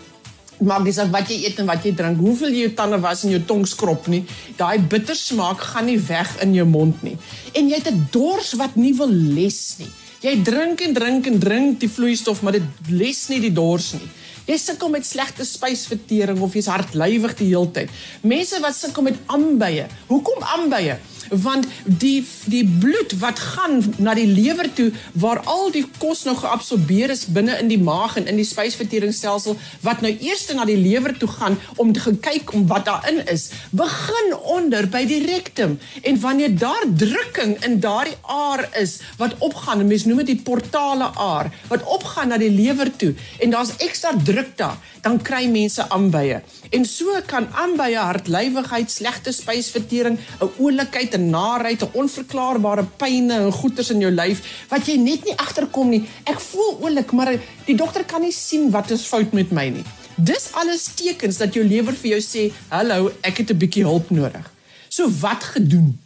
maak 0.65 0.85
dis 0.85 0.99
wat 1.13 1.29
jy 1.31 1.43
eet 1.45 1.59
en 1.61 1.67
wat 1.67 1.85
jy 1.85 1.93
drink, 1.97 2.19
hoeveel 2.19 2.55
jy 2.55 2.67
jou 2.67 2.75
tande 2.79 2.99
was 3.03 3.25
en 3.25 3.31
jou 3.31 3.43
tong 3.49 3.67
skrop 3.69 4.09
nie, 4.09 4.25
daai 4.57 4.79
bitter 4.79 5.17
smaak 5.17 5.61
gaan 5.61 5.87
nie 5.87 5.99
weg 5.99 6.37
in 6.43 6.55
jou 6.55 6.67
mond 6.67 7.03
nie. 7.03 7.17
En 7.55 7.69
jy 7.69 7.77
het 7.77 7.91
'n 7.93 8.09
dors 8.11 8.53
wat 8.55 8.77
nie 8.77 8.95
wil 8.95 9.11
les 9.11 9.77
nie. 9.79 9.91
Jy 10.23 10.43
drink 10.43 10.81
en 10.81 10.95
drink 10.95 11.27
en 11.27 11.39
drink 11.39 11.81
die 11.81 11.89
vloeistof, 11.89 12.43
maar 12.43 12.53
dit 12.53 12.63
les 12.89 13.29
nie 13.29 13.41
die 13.41 13.53
dors 13.53 13.93
nie. 13.93 14.09
Jy 14.47 14.57
sukkel 14.57 14.89
met 14.89 15.07
slegte 15.07 15.45
spysvertering 15.45 16.41
of 16.41 16.55
jy's 16.55 16.69
hardlywig 16.71 17.35
die 17.37 17.49
hele 17.51 17.71
tyd. 17.75 17.91
Mense 18.23 18.61
wat 18.63 18.75
sukkel 18.75 19.03
met 19.03 19.19
aanbye. 19.27 19.87
Hoekom 20.07 20.43
aanbye? 20.43 20.99
Want 21.31 21.67
die 21.85 22.25
die 22.47 22.65
bloed 22.81 23.17
wat 23.21 23.39
gaan 23.39 23.83
na 23.99 24.15
die 24.15 24.27
lewer 24.27 24.69
toe 24.75 24.91
waar 25.13 25.41
al 25.45 25.71
die 25.75 25.85
kos 25.99 26.25
nou 26.25 26.37
geabsorbeer 26.37 27.11
is 27.15 27.27
binne 27.27 27.57
in 27.61 27.69
die 27.73 27.81
maag 27.81 28.17
en 28.17 28.27
in 28.31 28.41
die 28.41 28.49
spysverteringsstelsel 28.49 29.59
wat 29.87 30.03
nou 30.05 30.13
eers 30.21 30.47
na 30.55 30.65
die 30.69 30.79
lewer 30.79 31.17
toe 31.19 31.29
gaan 31.29 31.59
om 31.77 31.93
te 31.93 32.15
kyk 32.23 32.53
om 32.55 32.67
wat 32.71 32.87
daarin 32.89 33.23
is 33.33 33.51
begin 33.71 34.35
onder 34.57 34.87
by 34.91 35.03
die 35.09 35.23
rektum. 35.27 35.77
En 36.03 36.21
wanneer 36.21 36.55
daar 36.59 36.85
drukking 36.97 37.57
in 37.65 37.81
daardie 37.81 38.17
aar 38.23 38.67
is 38.81 38.99
wat 39.21 39.35
opgaan 39.39 39.87
mense 39.87 40.09
noem 40.09 40.23
dit 40.25 40.35
die 40.35 40.45
portale 40.47 41.11
aar 41.15 41.51
wat 41.71 41.85
opgaan 41.85 42.33
na 42.33 42.39
die 42.41 42.53
lewer 42.53 42.91
toe 42.97 43.13
en 43.43 43.55
daar's 43.55 43.75
ekstra 43.85 44.15
druk 44.25 44.55
daar 44.59 44.79
dan 45.07 45.21
kry 45.23 45.45
mense 45.47 45.85
aanbye 45.95 46.41
en 46.75 46.85
so 46.91 47.15
kan 47.31 47.47
aanbye 47.63 47.99
hartlywigheid 47.99 48.91
slegte 48.91 49.33
spysvertering 49.35 50.17
'n 50.19 50.49
oulikheid 50.59 51.15
'n 51.15 51.31
naarheid, 51.31 51.83
'n 51.83 51.95
onverklaarbare 52.03 52.85
pyne 53.03 53.37
en 53.45 53.53
goeters 53.53 53.91
in 53.95 54.01
jou 54.01 54.11
lyf 54.11 54.43
wat 54.71 54.87
jy 54.89 54.97
net 54.97 55.25
nie 55.25 55.37
agterkom 55.45 55.89
nie. 55.91 56.03
Ek 56.25 56.41
voel 56.41 56.73
oulik, 56.83 57.13
maar 57.13 57.31
die 57.67 57.77
dokter 57.77 58.05
kan 58.05 58.23
nie 58.23 58.33
sien 58.33 58.71
wat 58.71 58.91
is 58.91 59.07
fout 59.07 59.33
met 59.33 59.53
my 59.53 59.69
nie. 59.69 59.85
Dis 60.17 60.49
alles 60.53 60.89
tekens 60.95 61.37
dat 61.37 61.55
jou 61.55 61.65
lewer 61.65 61.95
vir 61.95 62.11
jou 62.11 62.21
sê, 62.21 62.53
"Hallo, 62.69 63.13
ek 63.23 63.39
het 63.39 63.51
'n 63.51 63.59
bietjie 63.59 63.85
hulp 63.85 64.11
nodig." 64.11 64.51
So 64.89 65.11
wat 65.21 65.45
gedoen? 65.45 65.99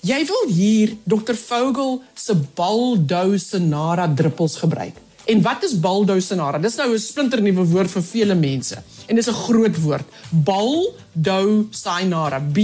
Jy 0.00 0.26
wil 0.26 0.46
hier 0.48 0.96
Dr. 1.04 1.34
Vogel 1.34 2.02
se 2.14 2.34
Baldo 2.54 3.36
Senara 3.36 4.08
druppels 4.08 4.56
gebruik. 4.56 5.05
En 5.26 5.42
wat 5.42 5.64
is 5.66 5.74
baldousenara? 5.80 6.58
Dis 6.58 6.74
nou 6.78 6.92
'n 6.92 6.98
splinternuwe 6.98 7.64
woord 7.64 7.90
vir 7.90 8.02
vele 8.02 8.34
mense. 8.34 8.82
En 9.06 9.14
dis 9.14 9.28
'n 9.28 9.32
groot 9.32 9.80
woord. 9.80 10.04
Baldousenara. 10.30 12.40
B 12.40 12.58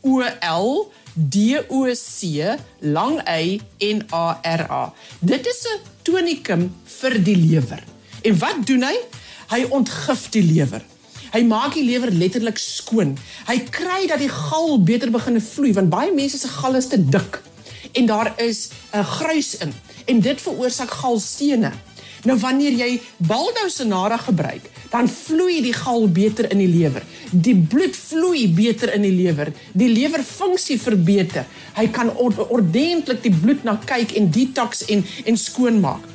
O 0.00 0.22
L 0.40 0.92
D 1.14 1.64
O 1.68 1.94
C 1.94 2.22
lang 2.80 3.28
Y 3.28 3.60
N 3.78 4.06
A 4.12 4.40
R 4.42 4.70
A. 4.70 4.92
Dit 5.18 5.46
is 5.46 5.66
'n 5.66 5.78
tonikum 6.02 6.74
vir 6.84 7.24
die 7.24 7.36
lewer. 7.36 7.82
En 8.22 8.38
wat 8.38 8.66
doen 8.66 8.82
hy? 8.82 8.96
Hy 9.48 9.66
ontgif 9.70 10.28
die 10.30 10.42
lewer. 10.42 10.82
Hy 11.32 11.42
maak 11.42 11.74
die 11.74 11.84
lewer 11.84 12.12
letterlik 12.12 12.58
skoon. 12.58 13.18
Hy 13.46 13.58
kry 13.70 14.06
dat 14.06 14.18
die 14.18 14.28
gal 14.28 14.82
beter 14.82 15.10
begine 15.10 15.40
vloei 15.40 15.72
want 15.72 15.90
baie 15.90 16.14
mense 16.14 16.38
se 16.38 16.48
gal 16.48 16.74
is 16.74 16.86
te 16.86 17.08
dik 17.08 17.42
en 17.96 18.06
daar 18.06 18.32
is 18.36 18.68
'n 18.92 19.02
gruis 19.02 19.56
in 19.56 19.72
en 20.04 20.20
dit 20.20 20.40
veroorsaak 20.40 20.90
galstene. 20.90 21.72
Nou 22.26 22.34
wanneer 22.42 22.74
jy 22.74 22.88
baldousenara 23.22 24.18
gebruik, 24.24 24.64
dan 24.90 25.08
vloei 25.10 25.60
die 25.62 25.74
gal 25.76 26.08
beter 26.10 26.48
in 26.50 26.58
die 26.58 26.70
lewer. 26.70 27.04
Die 27.30 27.54
bloed 27.56 27.96
vloei 27.96 28.48
beter 28.54 28.92
in 28.96 29.06
die 29.06 29.14
lewer. 29.14 29.52
Die 29.78 29.90
lewerfunksie 29.92 30.78
verbeter. 30.82 31.46
Hy 31.76 31.86
kan 31.94 32.10
ordentlik 32.16 33.22
die 33.22 33.34
bloed 33.34 33.62
na 33.66 33.76
kyk 33.86 34.16
en 34.18 34.30
detox 34.34 34.86
en 34.90 35.04
en 35.26 35.38
skoonmaak. 35.38 36.10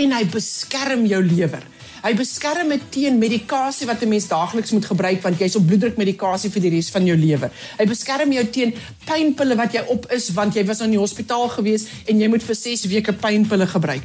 En 0.00 0.16
hy 0.16 0.24
beskerm 0.32 1.04
jou 1.10 1.20
lewer. 1.24 1.66
Hy 2.00 2.14
beskerm 2.16 2.70
dit 2.72 2.84
teen 2.94 3.18
medikasie 3.20 3.86
wat 3.86 4.00
'n 4.02 4.08
mens 4.08 4.28
daagliks 4.28 4.72
moet 4.72 4.86
gebruik 4.88 5.20
want 5.22 5.38
jy's 5.38 5.56
op 5.56 5.66
bloeddrukmedikasie 5.66 6.50
vir 6.50 6.62
die 6.62 6.70
res 6.70 6.88
van 6.88 7.04
jou 7.06 7.16
lewe. 7.16 7.50
Hy 7.78 7.84
beskerm 7.84 8.32
jou 8.32 8.44
teen 8.44 8.72
pynpille 9.04 9.56
wat 9.56 9.72
jy 9.72 9.84
op 9.86 10.06
is 10.12 10.30
want 10.32 10.54
jy 10.54 10.64
was 10.64 10.80
in 10.80 10.90
die 10.90 10.98
hospitaal 10.98 11.48
gewees 11.48 11.86
en 12.06 12.20
jy 12.20 12.28
moet 12.28 12.42
vir 12.42 12.54
6 12.54 12.86
weke 12.88 13.12
pynpille 13.12 13.66
gebruik. 13.66 14.02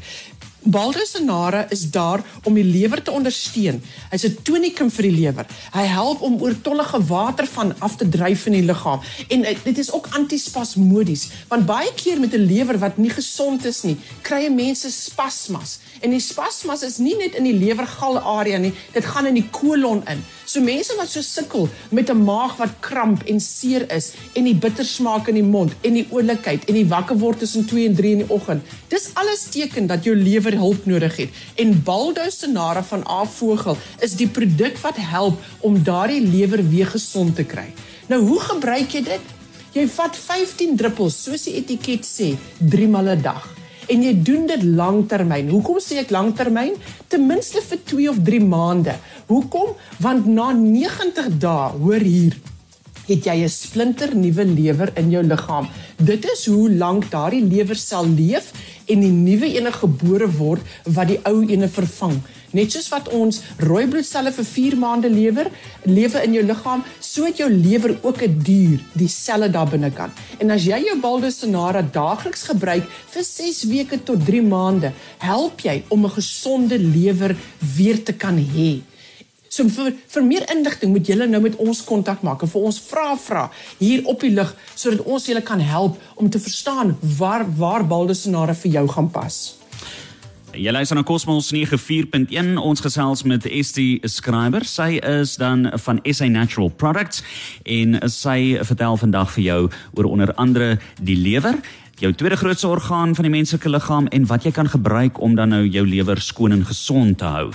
Baldosinara 0.66 1.70
is 1.70 1.92
daar 1.92 2.24
om 2.44 2.54
die 2.58 2.64
lewer 2.64 3.02
te 3.02 3.12
ondersteun. 3.12 3.82
Hy's 4.10 4.26
'n 4.26 4.38
tonikum 4.44 4.90
vir 4.90 5.04
die 5.04 5.18
lewer. 5.22 5.46
Hy 5.72 5.86
help 5.86 6.22
om 6.22 6.42
oortollige 6.42 7.06
water 7.06 7.48
van 7.48 7.74
af 7.80 7.96
te 7.96 8.10
dryf 8.10 8.46
in 8.46 8.54
die 8.54 8.66
liggaam 8.66 9.00
en 9.28 9.44
eh, 9.44 9.58
dit 9.64 9.78
is 9.78 9.92
ook 9.92 10.08
antispasmodies 10.12 11.30
want 11.48 11.66
baie 11.66 11.94
keer 11.94 12.20
met 12.20 12.34
'n 12.34 12.46
lewer 12.46 12.78
wat 12.80 12.98
nie 12.98 13.10
gesond 13.10 13.66
is 13.66 13.84
nie, 13.84 13.98
kry 14.22 14.50
mense 14.50 14.92
spasmas. 14.92 15.80
En 16.02 16.10
die 16.10 16.20
spasmas 16.20 16.82
is 16.84 16.98
nie 16.98 17.16
net 17.16 17.36
in 17.36 17.44
die 17.44 17.60
lewergal 17.66 18.20
area 18.20 18.58
nie, 18.58 18.74
dit 18.94 19.06
gaan 19.06 19.26
in 19.26 19.34
die 19.34 19.50
kolon 19.52 20.02
in. 20.08 20.24
So 20.56 20.64
mense 20.64 20.96
wat 20.96 21.10
so 21.12 21.20
sukkel 21.20 21.66
met 21.92 22.10
'n 22.10 22.24
maag 22.24 22.54
wat 22.58 22.80
kramp 22.80 23.24
en 23.28 23.40
seer 23.40 23.84
is 23.92 24.14
en 24.40 24.44
die 24.48 24.56
bitter 24.56 24.86
smaak 24.86 25.28
in 25.28 25.36
die 25.36 25.44
mond 25.44 25.74
en 25.82 25.94
die 25.94 26.08
oulikheid 26.12 26.64
en 26.70 26.74
die 26.74 26.88
wakker 26.88 27.18
word 27.20 27.40
tussen 27.40 27.66
2 27.66 27.88
en 27.88 27.96
3 27.96 28.12
in 28.12 28.22
die 28.24 28.30
oggend. 28.30 28.64
Dis 28.88 29.10
alles 29.14 29.44
teken 29.52 29.88
dat 29.88 30.04
jou 30.04 30.16
lewer 30.16 30.56
hulp 30.56 30.86
nodig 30.86 31.18
het. 31.18 31.30
En 31.56 31.84
Baldousenara 31.84 32.84
van 32.84 33.04
Avogel 33.06 33.78
is 34.00 34.16
die 34.16 34.28
produk 34.28 34.78
wat 34.78 34.96
help 34.96 35.44
om 35.60 35.84
daardie 35.84 36.22
lewer 36.22 36.70
weer 36.70 36.88
gesond 36.88 37.36
te 37.36 37.44
kry. 37.44 37.74
Nou 38.08 38.22
hoe 38.22 38.40
gebruik 38.40 38.92
jy 38.92 39.04
dit? 39.04 39.22
Jy 39.74 39.88
vat 39.88 40.16
15 40.16 40.76
druppels 40.76 41.24
soos 41.24 41.44
die 41.44 41.56
etiket 41.56 42.08
sê, 42.08 42.38
3 42.60 42.88
maal 42.88 43.12
'n 43.12 43.22
dag. 43.22 43.65
En 43.88 44.02
jy 44.02 44.14
doen 44.26 44.48
dit 44.50 44.64
langtermyn. 44.64 45.50
Hoekom 45.54 45.78
sê 45.84 46.00
ek 46.02 46.14
langtermyn? 46.14 46.74
Ten 47.12 47.28
minste 47.30 47.62
vir 47.62 47.82
2 47.92 48.10
of 48.10 48.22
3 48.26 48.42
maande. 48.42 48.96
Hoekom? 49.30 49.76
Want 50.02 50.26
na 50.26 50.52
90 50.58 51.30
dae, 51.42 51.72
hoor 51.78 52.06
hier, 52.06 52.38
het 53.06 53.26
jy 53.26 53.44
'n 53.44 53.50
splinter 53.50 54.16
nuwe 54.16 54.46
lewer 54.46 54.90
in 54.98 55.12
jou 55.12 55.24
liggaam. 55.24 55.68
Dit 55.98 56.26
is 56.26 56.46
hoe 56.46 56.70
lank 56.70 57.12
daardie 57.12 57.44
lewer 57.46 57.76
sal 57.76 58.06
leef 58.06 58.52
en 58.88 59.00
die 59.00 59.12
nuwe 59.12 59.48
ene 59.58 59.72
gebore 59.72 60.28
word 60.28 60.62
wat 60.84 61.08
die 61.08 61.20
ou 61.24 61.46
ene 61.46 61.68
vervang. 61.68 62.22
Net 62.56 62.72
soos 62.72 62.88
wat 62.94 63.10
ons 63.12 63.42
rooi 63.68 63.84
bloedselle 63.92 64.32
vir 64.32 64.46
4 64.48 64.78
maande 64.80 65.10
lewer, 65.12 65.50
lewe 65.84 66.22
in 66.24 66.38
jou 66.38 66.44
liggaam, 66.46 66.86
so 67.04 67.28
het 67.28 67.42
jou 67.42 67.50
lewer 67.52 67.98
ook 68.02 68.24
'n 68.24 68.40
duur, 68.48 68.80
die 68.94 69.12
selle 69.12 69.50
daar 69.50 69.68
binnekant. 69.68 70.14
En 70.40 70.52
as 70.52 70.64
jy 70.64 70.80
jou 70.86 70.98
Baldosinara 71.00 71.82
daagliks 71.82 72.44
gebruik 72.44 72.88
vir 73.12 73.24
6 73.24 73.64
weke 73.64 74.04
tot 74.04 74.26
3 74.26 74.42
maande, 74.42 74.94
help 75.18 75.60
jy 75.62 75.84
om 75.90 76.06
'n 76.06 76.16
gesonde 76.16 76.80
lewer 76.80 77.36
weer 77.76 78.04
te 78.04 78.14
kan 78.14 78.38
hê. 78.38 78.82
So 79.50 79.68
vir 79.70 79.94
vir 80.08 80.24
meer 80.24 80.46
inligting 80.52 80.92
moet 80.92 81.08
julle 81.08 81.28
nou 81.28 81.42
met 81.42 81.56
ons 81.56 81.84
kontak 81.84 82.22
maak 82.22 82.42
en 82.42 82.48
vir 82.48 82.62
ons 82.62 82.80
vra 82.80 83.16
vra 83.16 83.52
hier 83.80 84.02
op 84.06 84.20
die 84.20 84.34
lig 84.34 84.56
sodat 84.76 85.06
ons 85.06 85.26
julle 85.26 85.42
kan 85.42 85.60
help 85.60 85.98
om 86.16 86.30
te 86.30 86.40
verstaan 86.40 86.98
waar 87.20 87.46
waar 87.58 87.88
baldesenare 87.88 88.56
vir 88.56 88.72
jou 88.72 88.88
gaan 88.88 89.10
pas. 89.10 89.65
Jy 90.56 90.72
luister 90.72 90.96
na 90.96 91.04
Cosmos 91.04 91.50
94.1 91.52 92.54
ons 92.64 92.80
gesels 92.80 93.26
met 93.28 93.44
Estie 93.50 94.00
Skryber. 94.08 94.64
Sy 94.64 95.02
is 95.04 95.34
dan 95.36 95.68
van 95.84 96.00
SA 96.08 96.30
Natural 96.32 96.70
Products 96.72 97.20
en 97.68 97.98
sy 98.08 98.56
vertel 98.64 98.96
vandag 99.02 99.34
vir 99.36 99.44
jou 99.44 99.58
oor 100.00 100.08
onder 100.08 100.32
andere 100.40 100.78
die 101.04 101.18
lewer 101.20 101.60
jou 102.00 102.12
tweede 102.14 102.36
grootste 102.36 102.68
orgaan 102.68 103.16
van 103.16 103.24
die 103.24 103.32
menslike 103.32 103.70
liggaam 103.70 104.08
en 104.12 104.26
wat 104.28 104.44
jy 104.44 104.52
kan 104.52 104.68
gebruik 104.68 105.20
om 105.24 105.36
dan 105.36 105.54
nou 105.56 105.64
jou 105.64 105.86
lewer 105.88 106.20
skoon 106.22 106.52
en 106.52 106.66
gesond 106.68 107.18
te 107.18 107.30
hou. 107.30 107.52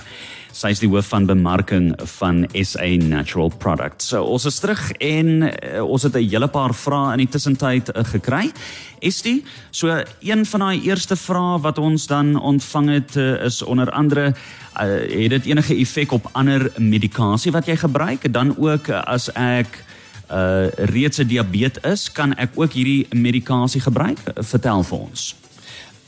Sy 0.51 0.73
is 0.73 0.81
die 0.81 0.89
hoof 0.91 1.07
van 1.13 1.27
bemarking 1.29 1.91
van 2.17 2.41
SA 2.51 2.87
Natural 2.99 3.51
Products. 3.61 4.09
So 4.11 4.25
ons 4.33 4.47
is 4.49 4.57
terug 4.59 4.81
en 4.99 5.45
uh, 5.45 5.83
ons 5.85 6.03
het 6.03 6.15
'n 6.15 6.27
hele 6.27 6.47
paar 6.47 6.73
vrae 6.73 7.13
in 7.13 7.23
die 7.23 7.29
tussentyd 7.29 7.89
uh, 7.95 8.03
gekry. 8.03 8.51
Estie, 8.99 9.45
so 9.71 9.87
een 10.19 10.45
van 10.45 10.59
daai 10.59 10.81
eerste 10.83 11.15
vrae 11.15 11.61
wat 11.61 11.77
ons 11.77 12.07
dan 12.07 12.35
ontvang 12.35 12.89
het 12.89 13.15
uh, 13.15 13.45
is 13.45 13.61
onder 13.61 13.89
andere 13.91 14.33
uh, 14.81 14.83
het 15.07 15.29
dit 15.29 15.45
enige 15.45 15.75
effek 15.75 16.11
op 16.11 16.29
ander 16.31 16.71
medikasie 16.77 17.51
wat 17.51 17.65
jy 17.65 17.75
gebruik? 17.75 18.33
Dan 18.33 18.57
ook 18.57 18.87
uh, 18.87 19.03
as 19.05 19.29
ek 19.33 19.85
uh 20.31 20.67
reeds 20.93 21.19
'n 21.19 21.27
diabetes 21.27 21.83
is, 21.83 22.11
kan 22.11 22.33
ek 22.35 22.49
ook 22.55 22.71
hierdie 22.73 23.07
medikasie 23.11 23.81
gebruik? 23.81 24.19
Vertel 24.35 24.83
vir 24.83 24.97
ons. 24.97 25.35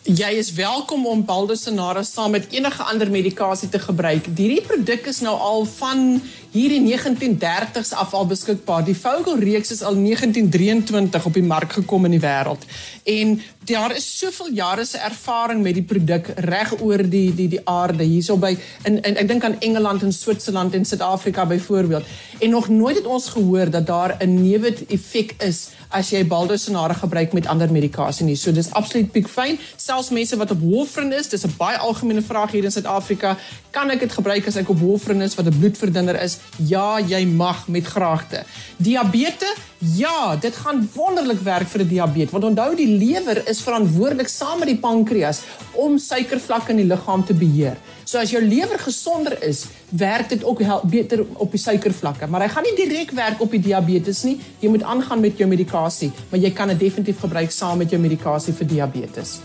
Jy 0.03 0.33
is 0.35 0.49
welkom 0.51 1.05
om 1.07 1.21
Baldosinara 1.23 2.01
saam 2.03 2.33
met 2.35 2.49
enige 2.51 2.83
ander 2.83 3.07
medikasie 3.07 3.69
te 3.69 3.79
gebruik. 3.79 4.25
Hierdie 4.35 4.61
produk 4.61 5.05
is 5.07 5.21
nou 5.23 5.31
al 5.39 5.63
van 5.77 6.19
hier 6.51 6.73
in 6.75 6.89
1930s 6.89 7.93
af 7.95 8.11
al 8.13 8.27
beskikbaar. 8.27 8.83
Die 8.83 8.97
Vogelreeks 8.97 9.71
is 9.71 9.81
al 9.81 9.95
1923 9.95 11.25
op 11.25 11.33
die 11.33 11.43
mark 11.43 11.71
gekom 11.79 12.05
in 12.05 12.17
die 12.17 12.19
wêreld. 12.19 12.67
En 13.03 13.39
daar 13.65 13.95
is 13.95 14.05
soveel 14.17 14.51
jare 14.51 14.85
se 14.85 14.97
ervaring 14.97 15.61
met 15.63 15.77
die 15.77 15.83
produk 15.83 16.27
reg 16.35 16.73
oor 16.81 17.03
die 17.09 17.29
die 17.35 17.47
die 17.47 17.61
aarde 17.69 18.03
hierso 18.03 18.37
by 18.37 18.51
in, 18.83 18.99
in 19.01 19.17
ek 19.17 19.27
dink 19.27 19.43
aan 19.47 19.59
Engeland 19.59 20.03
en 20.03 20.13
Switserland 20.13 20.73
en 20.73 20.85
Suid-Afrika 20.85 21.45
byvoorbeeld. 21.45 22.05
En 22.39 22.49
nog 22.49 22.67
nooit 22.67 22.97
het 22.97 23.05
ons 23.05 23.29
gehoor 23.29 23.69
dat 23.69 23.87
daar 23.87 24.17
'n 24.19 24.41
neeweffek 24.41 25.35
is 25.39 25.69
as 25.93 26.09
jy 26.09 26.23
Baldosinara 26.27 26.93
gebruik 26.97 27.33
met 27.33 27.47
ander 27.47 27.71
medikasie 27.71 28.25
nie. 28.25 28.35
So 28.35 28.51
dis 28.51 28.71
absoluut 28.71 29.11
piekfyn. 29.13 29.59
Selfs 29.77 30.09
mense 30.09 30.37
wat 30.37 30.51
op 30.51 30.61
Warfarin 30.61 31.13
is, 31.13 31.29
dis 31.29 31.45
'n 31.45 31.53
baie 31.57 31.77
algemene 31.77 32.21
vraag 32.21 32.51
hier 32.51 32.63
in 32.63 32.71
Suid-Afrika, 32.71 33.37
kan 33.71 33.89
ek 33.89 33.99
dit 33.99 34.11
gebruik 34.11 34.47
as 34.47 34.55
ek 34.55 34.69
op 34.69 34.79
Warfarin 34.79 35.21
is 35.21 35.35
wat 35.35 35.45
'n 35.45 35.59
bloedverdunner 35.59 36.21
is? 36.21 36.37
Ja, 36.57 36.99
jy 36.99 37.25
mag 37.25 37.67
met 37.67 37.85
graagte. 37.85 38.43
Diabetes? 38.77 39.55
Ja, 39.77 40.35
dit 40.35 40.55
gaan 40.55 40.89
wonderlik 40.93 41.41
werk 41.41 41.67
vir 41.67 41.81
'n 41.81 41.87
diabetes, 41.87 42.31
want 42.31 42.43
onthou 42.43 42.75
die 42.75 42.87
lewer 42.87 43.47
verantwoordelik 43.61 44.27
saam 44.27 44.59
met 44.59 44.67
die 44.67 44.79
pankreas 44.79 45.41
om 45.73 45.97
suikervlakke 45.99 46.71
in 46.71 46.77
die 46.77 46.87
liggaam 46.87 47.25
te 47.25 47.33
beheer. 47.33 47.77
So 48.03 48.17
as 48.17 48.31
jou 48.31 48.41
lewer 48.41 48.79
gesonder 48.79 49.37
is, 49.43 49.65
werk 49.89 50.29
dit 50.29 50.43
ook 50.43 50.61
beter 50.89 51.25
op 51.35 51.51
die 51.51 51.61
suikervlakke, 51.61 52.27
maar 52.27 52.41
hy 52.41 52.49
gaan 52.49 52.63
nie 52.63 52.75
direk 52.75 53.11
werk 53.11 53.41
op 53.41 53.51
die 53.51 53.61
diabetes 53.61 54.23
nie. 54.23 54.39
Jy 54.59 54.69
moet 54.69 54.83
aangaan 54.83 55.19
met 55.19 55.37
jou 55.37 55.49
medikasie, 55.49 56.11
maar 56.29 56.39
jy 56.39 56.51
kan 56.51 56.67
dit 56.67 56.79
definitief 56.79 57.19
gebruik 57.19 57.51
saam 57.51 57.77
met 57.77 57.89
jou 57.89 58.01
medikasie 58.01 58.53
vir 58.53 58.67
diabetes. 58.67 59.39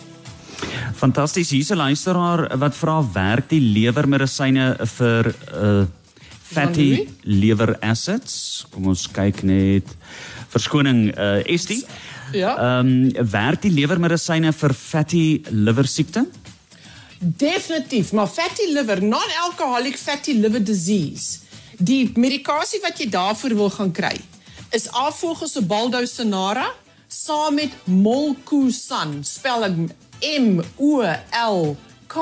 Fantasties, 0.99 1.51
hier's 1.51 1.71
'n 1.71 1.77
luisteraar 1.77 2.59
wat 2.59 2.75
vra 2.75 3.03
werk 3.13 3.49
die 3.49 3.61
lewermedisyne 3.61 4.77
vir 4.97 5.35
uh 5.55 5.87
fatty 6.49 7.09
liver 7.23 7.77
acids. 7.81 8.67
Kom 8.71 8.87
ons 8.87 9.07
kyk 9.13 9.43
net. 9.43 9.85
Verskoning 10.49 11.13
uh 11.17 11.45
Estie. 11.45 11.85
Ja. 12.33 12.57
Ehm 12.57 12.89
um, 13.17 13.31
werk 13.31 13.63
die 13.63 13.73
lewermedisyne 13.73 14.53
vir 14.53 14.75
fatty 14.75 15.41
liver 15.51 15.87
siekte? 15.87 16.27
Definitief, 17.19 18.13
maar 18.13 18.29
fatty 18.31 18.69
liver, 18.73 19.03
non-alcoholic 19.03 19.97
fatty 19.99 20.37
liver 20.39 20.63
disease. 20.65 21.41
Die 21.79 22.11
medikasie 22.15 22.81
wat 22.83 22.99
jy 22.99 23.09
daarvoor 23.11 23.55
wil 23.55 23.71
gaan 23.71 23.91
kry, 23.93 24.15
is 24.71 24.91
afvolgens 24.91 25.57
op 25.57 25.67
Baldosinara 25.69 26.69
saam 27.09 27.55
met 27.55 27.75
Molkusan, 27.85 29.25
spelling 29.25 29.91
M 30.21 30.61
O 30.77 31.03
L 31.33 31.77
K 32.09 32.17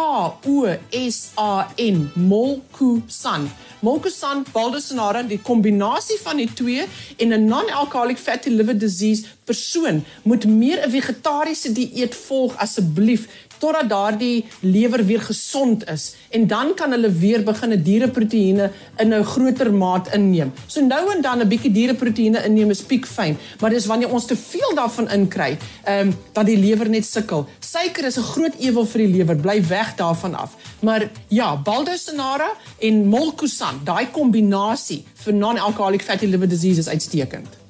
O 0.46 0.76
S 0.90 1.30
A 1.38 1.68
N, 1.76 2.10
Molkusan. 2.14 3.46
Molkusan, 3.86 4.42
Baldosinara, 4.52 5.22
die 5.22 5.38
kombinasie 5.38 6.18
van 6.24 6.40
die 6.40 6.48
twee 6.58 6.86
en 7.22 7.32
'n 7.32 7.46
non-alcoholic 7.46 8.18
fatty 8.18 8.50
liver 8.50 8.78
disease 8.78 9.26
persoon 9.44 10.04
moet 10.22 10.46
meer 10.46 10.82
'n 10.82 10.90
vegetariese 10.90 11.72
dieet 11.72 12.14
volg 12.14 12.56
asseblief 12.56 13.28
totdat 13.58 13.88
daardie 13.88 14.44
lewer 14.60 15.04
weer 15.04 15.20
gesond 15.20 15.88
is 15.90 16.14
en 16.30 16.46
dan 16.46 16.74
kan 16.74 16.90
hulle 16.90 17.10
weer 17.10 17.42
begin 17.42 17.72
'n 17.72 17.82
diereproteïene 17.82 18.70
in 18.98 19.14
'n 19.14 19.24
groter 19.24 19.72
maat 19.72 20.14
inneem. 20.14 20.52
So 20.66 20.80
nou 20.80 21.14
en 21.14 21.22
dan 21.22 21.40
'n 21.40 21.48
bietjie 21.48 21.72
diereproteïene 21.72 22.44
inneem 22.44 22.70
is 22.70 22.82
piekfyn, 22.82 23.36
maar 23.60 23.70
dis 23.70 23.86
wanneer 23.86 24.10
ons 24.10 24.24
te 24.24 24.36
veel 24.36 24.74
daarvan 24.74 25.10
inkry, 25.10 25.58
ehm 25.84 26.08
um, 26.08 26.14
dat 26.32 26.46
die 26.46 26.58
lewer 26.58 26.88
net 26.88 27.04
sukkel. 27.04 27.46
Suiker 27.60 28.04
is 28.04 28.18
'n 28.18 28.22
groot 28.22 28.54
ewel 28.58 28.86
vir 28.86 29.00
die 29.00 29.12
lewer, 29.16 29.36
bly 29.36 29.66
weg 29.66 29.94
daarvan 29.96 30.34
af. 30.34 30.56
Maar 30.80 31.10
ja, 31.28 31.56
Baldosonara 31.56 32.50
en 32.78 33.06
Molkusan, 33.06 33.80
daai 33.84 34.10
kombinasie 34.10 35.04
vir 35.14 35.34
non-alcoholic 35.34 36.02
fatty 36.02 36.26
liver 36.26 36.48
disease 36.48 36.78
is 36.78 36.88
uitstekend. 36.88 37.65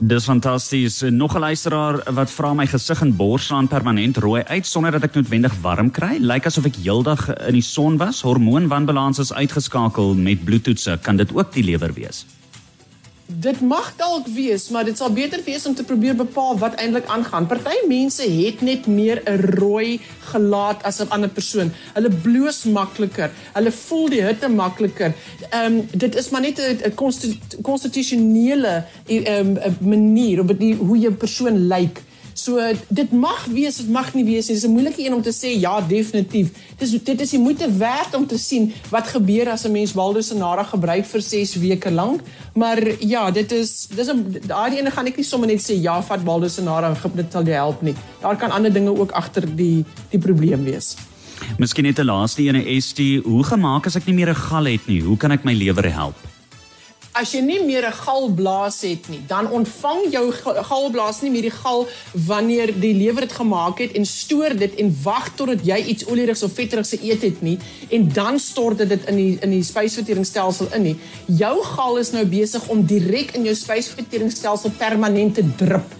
Dis 0.00 0.24
fantasties. 0.24 1.00
Nog 1.00 1.34
'n 1.34 1.38
luisteraar 1.38 2.12
wat 2.14 2.30
vra 2.30 2.54
my 2.54 2.66
gesig 2.66 3.00
en 3.00 3.16
bors 3.16 3.44
staan 3.44 3.68
permanent 3.68 4.16
rooi 4.16 4.42
uit 4.42 4.66
sonder 4.66 4.90
dat 4.90 5.02
ek 5.02 5.14
noodwendig 5.14 5.54
warm 5.60 5.90
kry. 5.90 6.18
Lyk 6.20 6.46
asof 6.46 6.64
ek 6.64 6.76
heeldag 6.76 7.34
in 7.46 7.52
die 7.52 7.62
son 7.62 7.96
was. 7.96 8.22
Hormoonwanbalans 8.22 9.18
is 9.18 9.32
uitgeskakel 9.32 10.14
met 10.14 10.44
bloedtoetse. 10.44 10.98
Kan 11.02 11.16
dit 11.16 11.34
ook 11.34 11.52
die 11.52 11.64
lewer 11.64 11.92
wees? 11.92 12.26
Dit 13.28 13.60
mag 13.60 13.92
dalk 13.96 14.26
wees, 14.32 14.70
maar 14.72 14.86
dit 14.88 14.96
sal 14.96 15.12
beter 15.12 15.42
wees 15.44 15.66
om 15.68 15.74
te 15.76 15.84
probeer 15.84 16.14
bepaal 16.16 16.56
wat 16.58 16.78
eintlik 16.80 17.10
aangaan. 17.12 17.46
Party 17.46 17.74
mense 17.84 18.24
het 18.24 18.62
net 18.64 18.86
meer 18.86 19.20
'n 19.24 19.36
rooi 19.60 20.00
gelaat 20.32 20.82
as 20.82 21.00
'n 21.00 21.10
ander 21.12 21.28
persoon. 21.28 21.72
Hulle 21.92 22.08
bloos 22.08 22.64
makliker. 22.64 23.30
Hulle 23.52 23.72
voel 23.72 24.08
die 24.08 24.22
hitte 24.22 24.48
makliker. 24.48 25.12
Ehm 25.50 25.64
um, 25.64 25.88
dit 25.92 26.16
is 26.16 26.30
maar 26.30 26.40
net 26.40 26.58
'n 26.58 26.94
konstitusionele 27.62 28.84
ehm 29.06 29.56
um, 29.56 29.76
manier 29.80 30.40
op 30.40 30.58
die 30.58 30.74
hoe 30.74 30.98
'n 30.98 31.16
persoon 31.16 31.66
lyk. 31.66 32.02
So 32.38 32.62
dit 32.88 33.12
mag 33.12 33.46
wees, 33.50 33.80
dit 33.82 33.88
mag 33.90 34.12
nie 34.14 34.24
wees 34.26 34.46
nie. 34.46 34.54
Dis 34.54 34.66
'n 34.66 34.70
moeilike 34.70 35.02
een 35.02 35.14
om 35.14 35.22
te 35.22 35.34
sê 35.34 35.50
ja, 35.58 35.80
definitief. 35.80 36.50
Dis 36.78 36.90
dit 36.90 37.20
is 37.20 37.30
die 37.30 37.40
moeite 37.40 37.66
werd 37.78 38.14
om 38.14 38.26
te 38.26 38.38
sien 38.38 38.72
wat 38.90 39.08
gebeur 39.08 39.50
as 39.50 39.64
'n 39.64 39.72
mens 39.72 39.92
Waldosenara 39.92 40.62
gebruik 40.62 41.06
vir 41.06 41.22
6 41.22 41.54
weke 41.54 41.90
lank. 41.90 42.20
Maar 42.54 42.78
ja, 43.00 43.30
dit 43.30 43.52
is 43.52 43.88
dis 43.96 44.08
'n 44.08 44.40
daai 44.46 44.78
ene 44.78 44.90
gaan 44.90 45.06
ek 45.06 45.16
nie 45.16 45.24
sommer 45.24 45.48
net 45.48 45.60
sê 45.60 45.74
ja, 45.82 46.02
vat 46.02 46.22
Waldosenara 46.22 46.88
en 46.88 47.10
dit 47.14 47.32
sal 47.32 47.44
jou 47.44 47.54
help 47.54 47.82
nie. 47.82 47.94
Daar 48.20 48.36
kan 48.36 48.50
ander 48.50 48.72
dinge 48.72 48.98
ook 48.98 49.10
agter 49.10 49.56
die 49.56 49.84
die 50.10 50.20
probleem 50.20 50.64
wees. 50.64 50.96
Miskien 51.58 51.84
net 51.84 51.98
'n 51.98 52.04
laaste 52.04 52.42
ene 52.42 52.80
ST, 52.80 52.98
hoe 53.24 53.44
gemaak 53.44 53.86
as 53.86 53.96
ek 53.96 54.06
nie 54.06 54.14
meer 54.14 54.30
'n 54.30 54.34
gal 54.34 54.64
het 54.64 54.86
nie? 54.86 55.02
Hoe 55.02 55.16
kan 55.16 55.32
ek 55.32 55.44
my 55.44 55.54
lewer 55.54 55.92
help? 55.92 56.37
As 57.18 57.32
jy 57.34 57.40
nie 57.42 57.58
meer 57.66 57.86
'n 57.86 57.98
galblaas 58.04 58.80
het 58.86 59.08
nie, 59.08 59.20
dan 59.26 59.50
ontvang 59.50 60.12
jou 60.12 60.30
galblaas 60.70 61.20
nie 61.22 61.30
meer 61.30 61.48
die 61.48 61.58
gal 61.64 61.88
wanneer 62.12 62.72
die 62.80 62.94
lewer 62.94 63.26
dit 63.26 63.32
gemaak 63.32 63.78
het 63.78 63.92
en 63.92 64.06
stoor 64.06 64.54
dit 64.54 64.74
en 64.78 64.94
wag 65.02 65.34
totdat 65.34 65.66
jy 65.66 65.78
iets 65.92 66.06
olierig 66.06 66.42
of 66.42 66.52
vetterig 66.52 66.86
se 66.86 66.98
eet 67.02 67.22
het 67.22 67.42
nie 67.42 67.58
en 67.90 68.08
dan 68.12 68.38
stort 68.38 68.78
dit 68.78 69.04
in 69.06 69.16
die 69.16 69.38
in 69.42 69.50
die 69.50 69.62
spysverteringsstelsel 69.62 70.72
in 70.74 70.82
nie. 70.82 70.96
Jou 71.26 71.56
gal 71.64 71.98
is 71.98 72.12
nou 72.12 72.24
besig 72.24 72.68
om 72.68 72.86
direk 72.86 73.34
in 73.34 73.44
jou 73.44 73.54
spysverteringsstelsel 73.54 74.70
permanent 74.78 75.34
te 75.34 75.44
drup. 75.56 75.97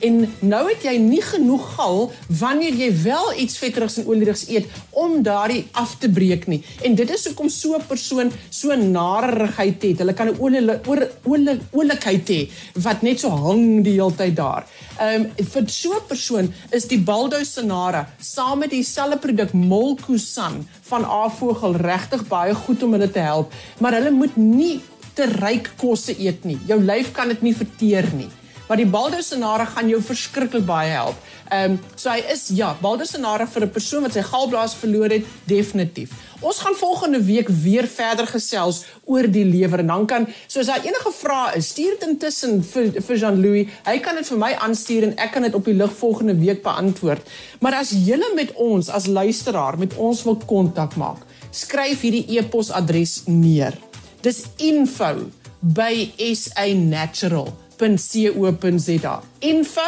En 0.00 0.22
nou 0.40 0.62
het 0.68 0.84
jy 0.86 0.94
nie 1.00 1.20
genoeg 1.24 1.64
gal 1.76 2.10
wanneer 2.40 2.76
jy 2.78 2.88
wel 3.02 3.32
iets 3.42 3.58
vetterigs 3.60 3.98
en 4.00 4.08
olierigs 4.08 4.46
eet 4.48 4.68
om 4.96 5.18
daardie 5.24 5.66
af 5.76 5.96
te 6.00 6.08
breek 6.10 6.46
nie. 6.48 6.60
En 6.86 6.96
dit 6.96 7.10
is 7.10 7.26
hoekom 7.28 7.48
so 7.48 7.76
'n 7.76 7.86
persoon 7.86 8.32
so 8.48 8.74
narigheid 8.74 9.82
het. 9.82 9.98
Hulle 9.98 10.14
kan 10.14 10.28
'n 10.28 10.40
olie 10.40 11.60
olikheid 11.72 12.28
hê 12.28 12.48
wat 12.74 13.02
net 13.02 13.20
so 13.20 13.28
hang 13.28 13.84
die 13.84 13.92
hele 13.92 14.14
tyd 14.14 14.36
daar. 14.36 14.66
Ehm 14.98 15.26
um, 15.38 15.44
vir 15.44 15.68
so 15.68 15.92
'n 15.92 16.06
persoon 16.08 16.52
is 16.70 16.84
die 16.86 16.98
Baldo 16.98 17.44
Sonara 17.44 18.08
saam 18.18 18.58
met 18.58 18.70
dieselfde 18.70 19.18
produk 19.18 19.52
Molkusan 19.52 20.68
van 20.82 21.04
Avogel 21.04 21.76
regtig 21.76 22.28
baie 22.28 22.54
goed 22.54 22.82
om 22.82 22.92
hulle 22.92 23.10
te 23.10 23.18
help, 23.18 23.52
maar 23.78 23.92
hulle 23.92 24.10
moet 24.10 24.36
nie 24.36 24.80
te 25.14 25.24
ryk 25.24 25.70
kosse 25.76 26.14
eet 26.18 26.44
nie. 26.44 26.58
Jou 26.66 26.80
lyf 26.80 27.12
kan 27.12 27.28
dit 27.28 27.42
nie 27.42 27.54
verteer 27.54 28.08
nie 28.14 28.28
maar 28.70 28.78
die 28.78 28.86
Baldosinara 28.86 29.64
gaan 29.66 29.88
jou 29.90 29.98
verskriklik 29.98 30.62
baie 30.62 30.92
help. 30.94 31.18
Ehm 31.50 31.72
um, 31.72 31.78
so 31.98 32.12
hy 32.12 32.20
is 32.30 32.44
ja, 32.54 32.68
Baldosinara 32.78 33.46
vir 33.50 33.64
'n 33.66 33.70
persoon 33.74 34.02
wat 34.06 34.12
sy 34.14 34.22
galblaas 34.22 34.74
verloor 34.78 35.10
het, 35.10 35.24
definitief. 35.44 36.10
Ons 36.40 36.60
gaan 36.62 36.74
volgende 36.78 37.20
week 37.24 37.48
weer 37.48 37.86
verder 37.86 38.26
gesels 38.26 38.84
oor 39.04 39.26
die 39.26 39.44
lewer 39.44 39.82
en 39.82 39.86
dan 39.86 40.06
kan 40.06 40.26
so 40.46 40.60
as 40.60 40.66
daar 40.66 40.86
enige 40.86 41.12
vrae 41.12 41.56
is, 41.56 41.68
stuur 41.68 41.98
dit 41.98 42.08
intussen 42.08 42.62
vir 42.62 43.02
vir 43.02 43.16
Jean-Louis. 43.16 43.66
Hy 43.84 43.98
kan 43.98 44.14
dit 44.14 44.28
vir 44.28 44.38
my 44.38 44.52
aanstuur 44.54 45.02
en 45.02 45.16
ek 45.18 45.32
kan 45.32 45.42
dit 45.42 45.54
op 45.54 45.64
die 45.64 45.74
lig 45.74 45.92
volgende 45.92 46.34
week 46.34 46.62
beantwoord. 46.62 47.22
Maar 47.60 47.74
as 47.74 47.90
julle 47.90 48.34
met 48.34 48.52
ons 48.54 48.88
as 48.88 49.06
luisteraar 49.06 49.78
met 49.78 49.96
ons 49.96 50.22
wil 50.22 50.38
kontak 50.46 50.94
maak, 50.96 51.26
skryf 51.50 52.00
hierdie 52.00 52.38
e-posadres 52.38 53.22
neer. 53.26 53.74
Dis 54.22 54.44
info 54.58 55.26
by 55.60 56.12
SA 56.34 56.70
Natural 56.74 57.50
sa.co.za. 57.80 59.22
Info 59.38 59.80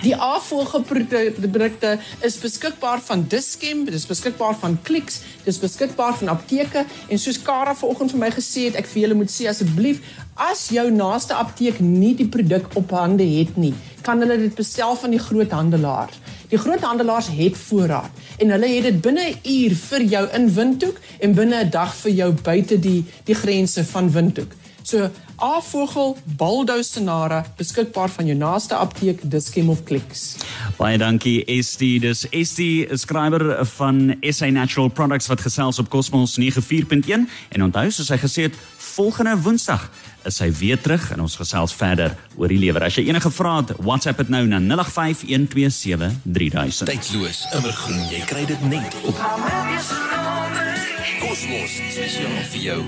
Die 0.00 0.14
afvolgeprodukte 0.16 1.98
is 2.24 2.38
beskikbaar 2.40 3.02
van 3.04 3.26
Dischem, 3.28 3.82
dit 3.84 3.94
is 3.94 4.06
beskikbaar 4.08 4.54
van 4.56 4.78
Clicks, 4.82 5.18
dit 5.44 5.50
is 5.52 5.58
beskikbaar 5.60 6.14
van 6.16 6.32
apteke 6.32 6.86
en 7.08 7.20
soos 7.20 7.36
Kara 7.44 7.74
vanoggend 7.76 8.14
vir 8.14 8.22
my 8.22 8.30
gesê 8.32 8.70
het, 8.70 8.78
ek 8.80 8.88
vir 8.88 9.02
julle 9.02 9.18
moet 9.18 9.32
sê 9.32 9.50
asseblief, 9.50 10.00
as 10.40 10.70
jou 10.72 10.86
naaste 10.94 11.36
apteek 11.36 11.82
nie 11.84 12.14
die 12.16 12.30
produk 12.32 12.70
op 12.80 12.94
hande 12.96 13.26
het 13.28 13.60
nie, 13.60 13.74
kan 14.06 14.24
hulle 14.24 14.38
dit 14.40 14.56
bestel 14.56 14.96
van 14.96 15.12
die 15.12 15.20
groothandelaars. 15.20 16.16
Die 16.48 16.58
groothandelaars 16.58 17.28
het 17.36 17.60
voorraad 17.60 18.24
en 18.40 18.56
hulle 18.56 18.72
het 18.72 18.88
dit 18.88 19.02
binne 19.04 19.28
'n 19.28 19.38
uur 19.44 19.76
vir 19.84 20.02
jou 20.14 20.24
in 20.38 20.48
Windhoek 20.54 20.96
en 21.20 21.34
binne 21.34 21.60
'n 21.64 21.70
dag 21.70 21.94
vir 21.94 22.12
jou 22.12 22.32
buite 22.32 22.80
die 22.80 23.04
die 23.26 23.34
grense 23.34 23.84
van 23.84 24.10
Windhoek. 24.12 24.56
So 24.90 25.10
Avogel 25.36 26.16
Baldo 26.36 26.82
Senara 26.82 27.44
beskikbaar 27.56 28.10
van 28.10 28.26
jou 28.26 28.34
naaste 28.34 28.74
apteek 28.74 29.20
Dischem 29.30 29.70
of 29.70 29.84
Clicks. 29.86 30.34
Baie 30.80 30.98
dankie 30.98 31.46
ST. 31.62 32.02
Dis 32.02 32.26
ST 32.26 32.90
skrywer 32.98 33.64
van 33.76 34.16
SA 34.26 34.50
Natural 34.50 34.90
Products 34.90 35.30
wat 35.30 35.46
gesels 35.46 35.78
op 35.78 35.86
Cosmos 35.94 36.34
94.1 36.40 37.06
en 37.54 37.62
onthou 37.68 37.86
soos 37.94 38.10
hy 38.10 38.18
gesê 38.18 38.42
het 38.48 38.56
volgende 38.90 39.38
Woensdag 39.44 39.86
is 40.26 40.42
hy 40.42 40.50
weer 40.58 40.78
terug 40.82 41.06
en 41.14 41.22
ons 41.22 41.38
gesels 41.38 41.70
verder 41.78 42.18
oor 42.34 42.50
die 42.50 42.58
lewer. 42.58 42.82
As 42.82 42.98
jy 42.98 43.06
enige 43.06 43.30
vrae 43.30 43.62
het, 43.62 43.78
WhatsApp 43.78 44.18
dit 44.24 44.30
nou 44.34 44.42
na 44.50 44.58
0851273000. 44.58 46.90
Tydloos, 46.90 47.46
immergroen, 47.54 48.02
jy 48.10 48.26
kry 48.26 48.42
dit 48.50 48.58
net 48.74 48.90
op 49.06 49.14
Cosmos 51.20 51.74
spesiaal 51.94 52.42
vir 52.50 52.62
jou. 52.64 52.80